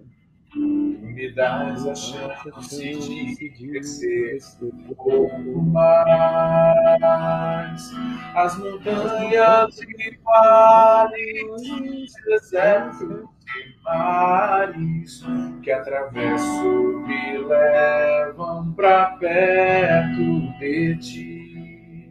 me 1.15 1.33
dás 1.33 1.87
a 1.87 1.95
chance 1.95 2.77
de 2.77 3.51
crescer 3.51 4.39
um 4.61 4.95
pouco 4.95 5.63
mais. 5.63 6.75
As 8.35 8.59
montanhas 8.59 9.79
e 9.81 10.19
vales, 10.25 12.13
desertos 12.27 13.01
e 13.01 13.85
mares 13.85 15.25
que 15.63 15.71
atravesso 15.71 17.05
me 17.07 17.39
levam 17.39 18.73
para 18.73 19.17
perto 19.19 20.59
de 20.59 20.97
ti. 20.99 22.11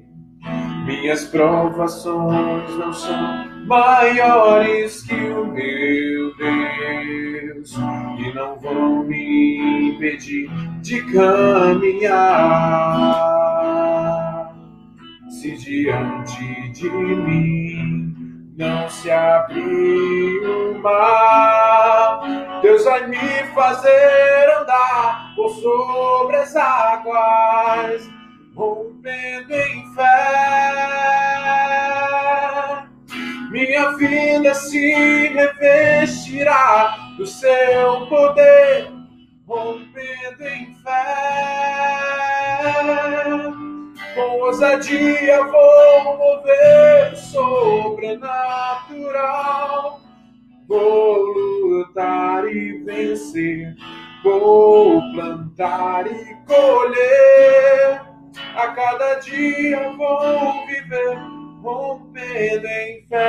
Minhas 0.85 1.25
provações 1.25 2.69
não 2.77 2.93
são 2.93 3.52
maiores 3.65 5.03
que 5.03 5.15
o 5.15 5.45
meu 5.45 6.35
Deus 6.35 7.73
e 8.17 8.33
não 8.33 8.59
vão 8.59 9.03
me 9.03 9.89
impedir 9.89 10.49
de 10.81 11.01
caminhar. 11.13 12.13
Se 15.29 15.55
diante 15.57 16.71
de 16.71 16.89
mim 16.89 18.13
não 18.57 18.89
se 18.89 19.09
abrir 19.09 20.45
o 20.45 20.79
mar, 20.79 22.21
Deus 22.61 22.83
vai 22.83 23.07
me 23.07 23.43
fazer 23.55 24.57
andar 24.61 25.33
por 25.35 25.49
sobre 25.49 26.35
as 26.37 26.55
águas, 26.55 28.09
rompendo 28.55 29.53
em 29.53 29.72
vida 33.97 34.53
se 34.53 35.27
revestirá 35.27 36.95
do 37.17 37.25
seu 37.25 38.05
poder, 38.07 38.91
rompendo 39.47 40.47
em 40.47 40.75
fé. 40.75 40.93
Com 44.15 44.41
ousadia 44.41 45.43
vou 45.45 46.17
mover 46.17 47.13
o 47.13 47.15
sobrenatural. 47.15 50.01
Vou 50.67 51.23
lutar 51.67 52.45
e 52.47 52.83
vencer, 52.85 53.75
vou 54.23 55.01
plantar 55.13 56.05
e 56.07 56.35
colher. 56.45 58.01
A 58.55 58.67
cada 58.67 59.15
dia 59.15 59.89
vou 59.97 60.65
viver 60.67 61.42
rompendo 61.63 62.67
em 62.67 63.05
fé. 63.07 63.23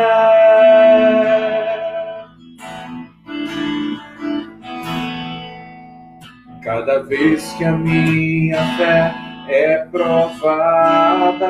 Cada 6.62 7.02
vez 7.04 7.52
que 7.52 7.64
a 7.64 7.72
minha 7.72 8.58
fé 8.76 9.14
é 9.48 9.78
provada, 9.86 11.44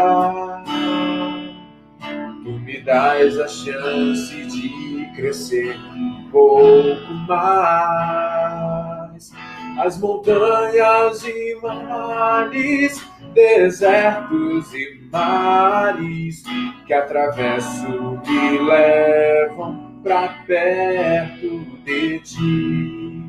tu 2.43 2.51
me 2.61 2.81
dás 2.83 3.41
a 3.41 3.49
chance 3.49 4.35
de 4.35 5.11
crescer 5.17 5.75
um 5.95 6.29
pouco 6.31 7.15
mais. 7.27 9.33
As 9.79 9.99
montanhas 9.99 11.25
e 11.25 11.59
mares 11.63 13.03
desertos 13.35 14.73
e 14.73 15.09
mares 15.13 16.43
que 16.87 16.95
atravesso 16.95 18.21
me 18.27 18.59
levam 18.59 20.01
para 20.03 20.29
perto 20.47 21.67
de 21.85 22.21
ti. 22.21 23.23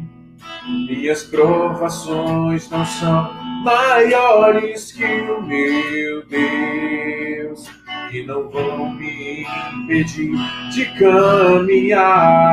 Minhas 0.87 1.23
provações 1.23 2.69
não 2.69 2.85
são 2.85 3.33
maiores 3.63 4.91
que 4.91 5.03
o 5.03 5.41
meu 5.41 6.23
Deus, 6.27 7.67
e 8.11 8.23
não 8.23 8.47
vão 8.49 8.91
me 8.91 9.45
impedir 9.73 10.31
de 10.71 10.85
caminhar. 10.99 12.45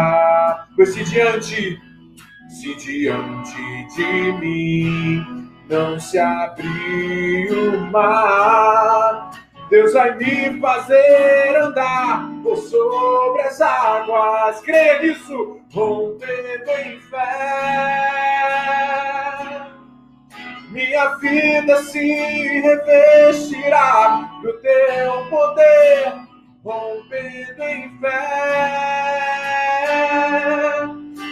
Pois 0.75 0.95
se 0.95 1.05
diante, 1.05 1.79
se 2.49 2.75
diante 2.77 3.87
de 3.95 4.33
mim 4.41 5.52
não 5.69 5.99
se 6.01 6.19
abrir 6.19 7.51
o 7.53 7.81
mar. 7.91 9.31
Deus 9.71 9.93
vai 9.95 10.15
me 10.17 10.61
fazer 10.61 11.57
andar 11.57 12.29
por 12.43 12.57
sobre 12.59 13.43
as 13.43 13.61
águas. 13.61 14.61
Creia 14.61 15.01
nisso, 15.01 15.61
rompendo 15.73 16.71
em 16.85 17.01
fé. 17.01 18.13
Minha 20.71 21.17
vida 21.17 21.83
se 21.85 22.01
revestirá 22.61 24.31
do 24.43 24.53
teu 24.61 25.27
poder, 25.31 26.13
rompendo 26.63 27.63
em 27.63 27.99
fé. 27.99 29.43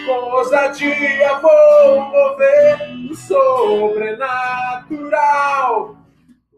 Com 0.07 0.37
ousadia 0.37 1.39
vou 1.41 2.01
mover 2.01 2.79
o 3.11 3.15
sobrenatural. 3.15 5.97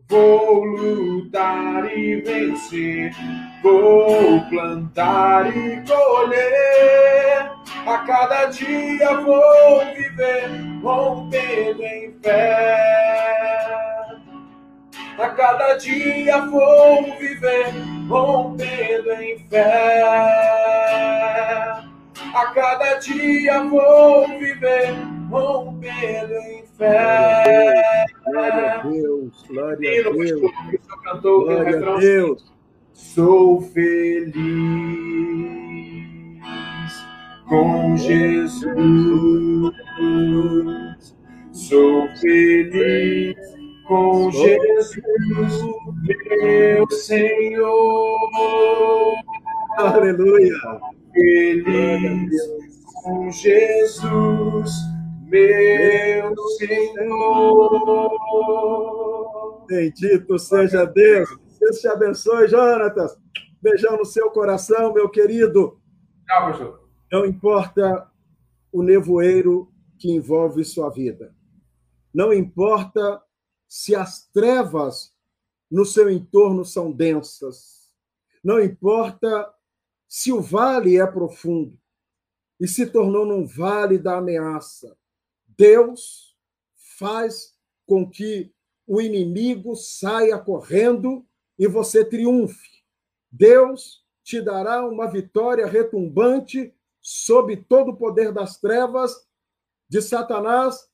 Vou 0.09 0.65
lutar 0.65 1.97
e 1.97 2.21
vencer, 2.21 3.13
vou 3.63 4.41
plantar 4.51 5.57
e 5.57 5.81
colher. 5.87 7.53
A 7.87 7.99
cada 8.07 8.47
dia 8.47 9.15
vou 9.21 9.85
viver 9.97 10.51
rompendo 10.83 11.83
em 11.83 12.13
fé. 12.23 12.79
A 15.19 15.29
cada 15.31 15.75
dia 15.75 16.47
vou 16.47 17.05
viver 17.19 17.67
rompendo 18.09 19.13
em 19.13 19.39
fé. 19.49 20.63
A 22.35 22.47
cada 22.55 22.95
dia 22.95 23.63
vou 23.65 24.27
viver 24.39 24.95
rompendo 25.31 26.33
em 26.33 26.65
fé. 26.79 28.07
Glória 28.25 28.73
a 28.73 28.79
Deus, 28.79 29.45
glória 29.49 30.01
a 30.01 30.13
Deus. 30.13 30.53
Glória 31.23 31.93
a 31.93 31.99
Deus. 31.99 32.53
Sou 32.95 33.61
feliz 33.61 34.33
com 37.49 37.97
Jesus. 37.99 38.73
Sou 41.53 42.09
feliz 42.17 43.37
com 43.87 44.31
Jesus, 44.31 45.63
meu 46.41 46.91
Senhor. 46.91 48.19
Aleluia. 49.77 50.92
Feliz 51.13 52.33
com 53.03 53.31
Jesus, 53.31 54.71
meu 55.29 56.35
Senhor. 56.59 57.73
Bendito 59.67 60.39
seja 60.39 60.85
Deus. 60.87 61.29
Deus 61.61 61.81
te 61.81 61.89
abençoe, 61.89 62.49
Jonatas. 62.49 63.17
Beijão 63.61 63.97
no 63.97 64.05
seu 64.05 64.31
coração, 64.31 64.93
meu 64.93 65.09
querido. 65.09 65.81
Tchau. 66.27 66.81
Não 67.11 67.27
importa 67.27 68.11
o 68.73 68.83
nevoeiro 68.83 69.71
que 69.99 70.11
envolve 70.11 70.65
sua 70.65 70.91
vida. 70.91 71.35
Não 72.13 72.33
importa 72.33 73.23
se 73.69 73.95
as 73.95 74.27
trevas 74.29 75.13
no 75.71 75.85
seu 75.85 76.11
entorno 76.11 76.65
são 76.65 76.91
densas. 76.91 77.91
Não 78.43 78.61
importa 78.61 79.49
se 80.15 80.31
o 80.31 80.43
vale 80.43 80.99
é 80.99 81.07
profundo 81.07 81.81
e 82.61 82.69
se 82.69 82.85
tornou 82.85 83.25
num 83.25 83.47
vale 83.47 83.97
da 83.97 84.19
ameaça. 84.19 84.95
Deus 85.57 86.37
faz 86.99 87.57
com 87.87 88.07
que 88.07 88.53
o 88.87 89.01
inimigo 89.01 89.75
saia 89.75 90.39
correndo 90.39 91.27
e 91.59 91.67
você 91.67 92.05
triunfe. 92.05 92.85
Deus 93.31 94.05
te 94.23 94.43
dará 94.43 94.87
uma 94.87 95.11
vitória 95.11 95.65
retumbante 95.65 96.75
sob 97.01 97.57
todo 97.65 97.93
o 97.93 97.97
poder 97.97 98.35
das 98.35 98.61
trevas 98.61 99.27
de 99.89 100.03
Satanás 100.03 100.91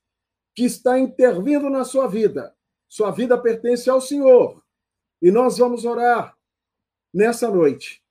que 0.55 0.63
está 0.63 0.97
intervindo 0.97 1.69
na 1.69 1.83
sua 1.83 2.07
vida. 2.07 2.55
Sua 2.87 3.11
vida 3.11 3.37
pertence 3.37 3.89
ao 3.89 3.99
Senhor. 3.99 4.63
E 5.21 5.29
nós 5.29 5.57
vamos 5.57 5.83
orar 5.83 6.37
nessa 7.13 7.51
noite. 7.51 8.01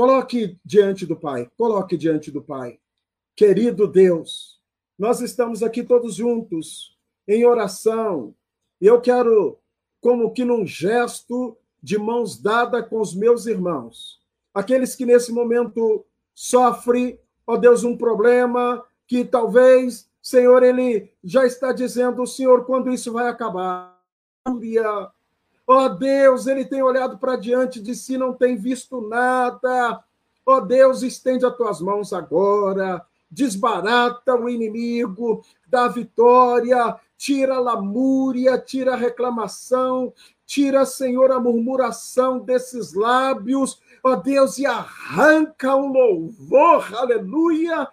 Coloque 0.00 0.58
diante 0.64 1.04
do 1.04 1.14
Pai, 1.14 1.50
coloque 1.58 1.94
diante 1.94 2.30
do 2.30 2.40
Pai. 2.40 2.80
Querido 3.36 3.86
Deus, 3.86 4.58
nós 4.98 5.20
estamos 5.20 5.62
aqui 5.62 5.82
todos 5.82 6.14
juntos 6.14 6.96
em 7.28 7.44
oração. 7.44 8.34
Eu 8.80 8.98
quero, 8.98 9.58
como 10.00 10.32
que 10.32 10.42
num 10.42 10.66
gesto 10.66 11.54
de 11.82 11.98
mãos 11.98 12.40
dadas 12.40 12.88
com 12.88 12.98
os 12.98 13.14
meus 13.14 13.44
irmãos, 13.44 14.18
aqueles 14.54 14.96
que 14.96 15.04
nesse 15.04 15.32
momento 15.32 16.02
sofrem, 16.34 17.20
ó 17.46 17.58
Deus, 17.58 17.84
um 17.84 17.94
problema 17.94 18.82
que 19.06 19.22
talvez, 19.22 20.08
Senhor, 20.22 20.62
ele 20.62 21.12
já 21.22 21.44
está 21.44 21.72
dizendo, 21.72 22.26
Senhor, 22.26 22.64
quando 22.64 22.90
isso 22.90 23.12
vai 23.12 23.28
acabar. 23.28 24.00
Ó 25.72 25.88
Deus, 25.88 26.48
ele 26.48 26.64
tem 26.64 26.82
olhado 26.82 27.16
para 27.16 27.36
diante 27.36 27.80
de 27.80 27.94
si, 27.94 28.18
não 28.18 28.32
tem 28.32 28.56
visto 28.56 29.00
nada. 29.02 30.02
Ó 30.44 30.58
Deus, 30.58 31.04
estende 31.04 31.46
as 31.46 31.56
tuas 31.56 31.80
mãos 31.80 32.12
agora, 32.12 33.06
desbarata 33.30 34.34
o 34.34 34.48
inimigo, 34.48 35.44
dá 35.68 35.86
vitória, 35.86 36.96
tira 37.16 37.54
a 37.54 37.60
lamúria, 37.60 38.58
tira 38.58 38.94
a 38.94 38.96
reclamação, 38.96 40.12
tira, 40.44 40.84
Senhor, 40.84 41.30
a 41.30 41.38
murmuração 41.38 42.40
desses 42.40 42.92
lábios, 42.92 43.80
ó 44.02 44.16
Deus, 44.16 44.58
e 44.58 44.66
arranca 44.66 45.76
um 45.76 45.92
louvor, 45.92 46.92
aleluia, 46.96 47.86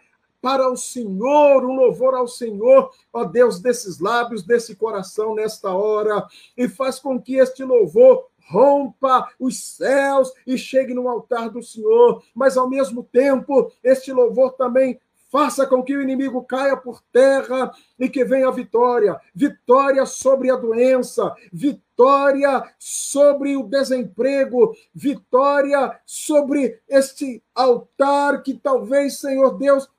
para 0.47 0.71
o 0.71 0.77
Senhor, 0.77 1.65
um 1.65 1.75
louvor 1.75 2.15
ao 2.15 2.25
Senhor, 2.25 2.89
ó 3.11 3.25
Deus, 3.25 3.59
desses 3.59 3.99
lábios, 3.99 4.43
desse 4.43 4.77
coração 4.77 5.35
nesta 5.35 5.73
hora, 5.73 6.25
e 6.55 6.69
faz 6.69 6.99
com 6.99 7.21
que 7.21 7.35
este 7.35 7.65
louvor 7.65 8.27
rompa 8.49 9.29
os 9.37 9.61
céus 9.61 10.31
e 10.47 10.57
chegue 10.57 10.93
no 10.93 11.09
altar 11.09 11.49
do 11.49 11.61
Senhor, 11.61 12.23
mas 12.33 12.55
ao 12.55 12.69
mesmo 12.69 13.03
tempo, 13.03 13.69
este 13.83 14.13
louvor 14.13 14.53
também 14.53 14.97
faça 15.29 15.67
com 15.67 15.83
que 15.83 15.93
o 15.93 16.01
inimigo 16.01 16.41
caia 16.45 16.77
por 16.77 17.03
terra 17.11 17.73
e 17.99 18.07
que 18.07 18.23
venha 18.23 18.47
a 18.47 18.51
vitória. 18.51 19.19
Vitória 19.35 20.05
sobre 20.05 20.49
a 20.49 20.55
doença, 20.55 21.35
vitória 21.51 22.63
sobre 22.79 23.57
o 23.57 23.63
desemprego, 23.63 24.73
vitória 24.95 25.99
sobre 26.05 26.79
este 26.87 27.43
altar 27.53 28.41
que 28.41 28.53
talvez, 28.53 29.19
Senhor 29.19 29.57
Deus, 29.57 29.89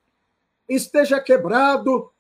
esteja 0.69 1.21
quebrado. 1.21 2.11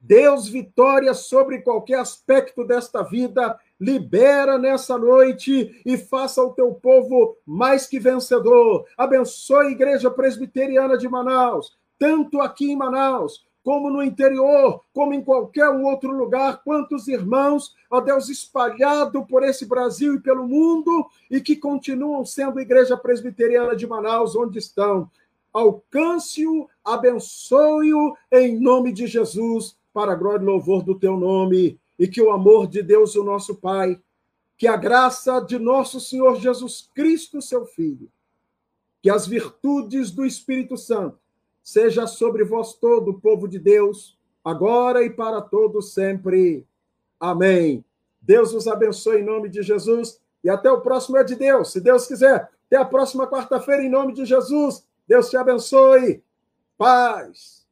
Deus, 0.00 0.46
vitória 0.46 1.14
sobre 1.14 1.62
qualquer 1.62 1.98
aspecto 1.98 2.62
desta 2.62 3.02
vida, 3.02 3.58
libera 3.80 4.58
nessa 4.58 4.98
noite 4.98 5.80
e 5.84 5.96
faça 5.96 6.42
o 6.42 6.52
teu 6.52 6.74
povo 6.74 7.38
mais 7.46 7.86
que 7.86 7.98
vencedor. 7.98 8.84
Abençoe 8.98 9.68
a 9.68 9.70
Igreja 9.70 10.10
Presbiteriana 10.10 10.98
de 10.98 11.08
Manaus, 11.08 11.78
tanto 11.98 12.40
aqui 12.42 12.70
em 12.70 12.76
Manaus, 12.76 13.46
como 13.64 13.88
no 13.88 14.02
interior, 14.02 14.84
como 14.92 15.14
em 15.14 15.24
qualquer 15.24 15.70
um 15.70 15.84
outro 15.86 16.10
lugar, 16.10 16.62
quantos 16.62 17.08
irmãos, 17.08 17.74
ó 17.90 17.98
Deus, 17.98 18.28
espalhado 18.28 19.24
por 19.24 19.42
esse 19.42 19.64
Brasil 19.64 20.16
e 20.16 20.20
pelo 20.20 20.46
mundo, 20.46 21.06
e 21.30 21.40
que 21.40 21.56
continuam 21.56 22.26
sendo 22.26 22.60
Igreja 22.60 22.94
Presbiteriana 22.94 23.74
de 23.74 23.86
Manaus, 23.86 24.36
onde 24.36 24.58
estão. 24.58 25.10
Alcance-o, 25.54 26.68
abençoe-o 26.84 28.16
em 28.32 28.58
nome 28.58 28.92
de 28.92 29.06
Jesus, 29.06 29.78
para 29.92 30.10
a 30.10 30.16
glória 30.16 30.42
e 30.42 30.46
louvor 30.46 30.82
do 30.82 30.98
teu 30.98 31.16
nome, 31.16 31.78
e 31.96 32.08
que 32.08 32.20
o 32.20 32.32
amor 32.32 32.66
de 32.66 32.82
Deus, 32.82 33.14
o 33.14 33.22
nosso 33.22 33.54
Pai, 33.54 34.00
que 34.58 34.66
a 34.66 34.76
graça 34.76 35.38
de 35.40 35.56
nosso 35.56 36.00
Senhor 36.00 36.40
Jesus 36.40 36.90
Cristo, 36.92 37.40
seu 37.40 37.64
Filho, 37.64 38.10
que 39.00 39.08
as 39.08 39.28
virtudes 39.28 40.10
do 40.10 40.26
Espírito 40.26 40.76
Santo 40.76 41.18
seja 41.62 42.06
sobre 42.08 42.42
vós 42.42 42.74
todo 42.74 43.12
o 43.12 43.20
povo 43.20 43.46
de 43.46 43.60
Deus, 43.60 44.18
agora 44.44 45.04
e 45.04 45.10
para 45.10 45.40
todos 45.40 45.94
sempre. 45.94 46.66
Amém. 47.20 47.84
Deus 48.20 48.52
os 48.52 48.66
abençoe 48.66 49.20
em 49.20 49.24
nome 49.24 49.48
de 49.48 49.62
Jesus 49.62 50.20
e 50.42 50.50
até 50.50 50.70
o 50.70 50.80
próximo 50.80 51.16
é 51.16 51.22
de 51.22 51.36
Deus, 51.36 51.70
se 51.70 51.80
Deus 51.80 52.06
quiser. 52.06 52.50
Até 52.66 52.76
a 52.76 52.84
próxima 52.84 53.26
quarta-feira 53.26 53.84
em 53.84 53.90
nome 53.90 54.12
de 54.12 54.24
Jesus. 54.24 54.84
Deus 55.06 55.30
te 55.30 55.36
abençoe. 55.36 56.22
Paz. 56.76 57.63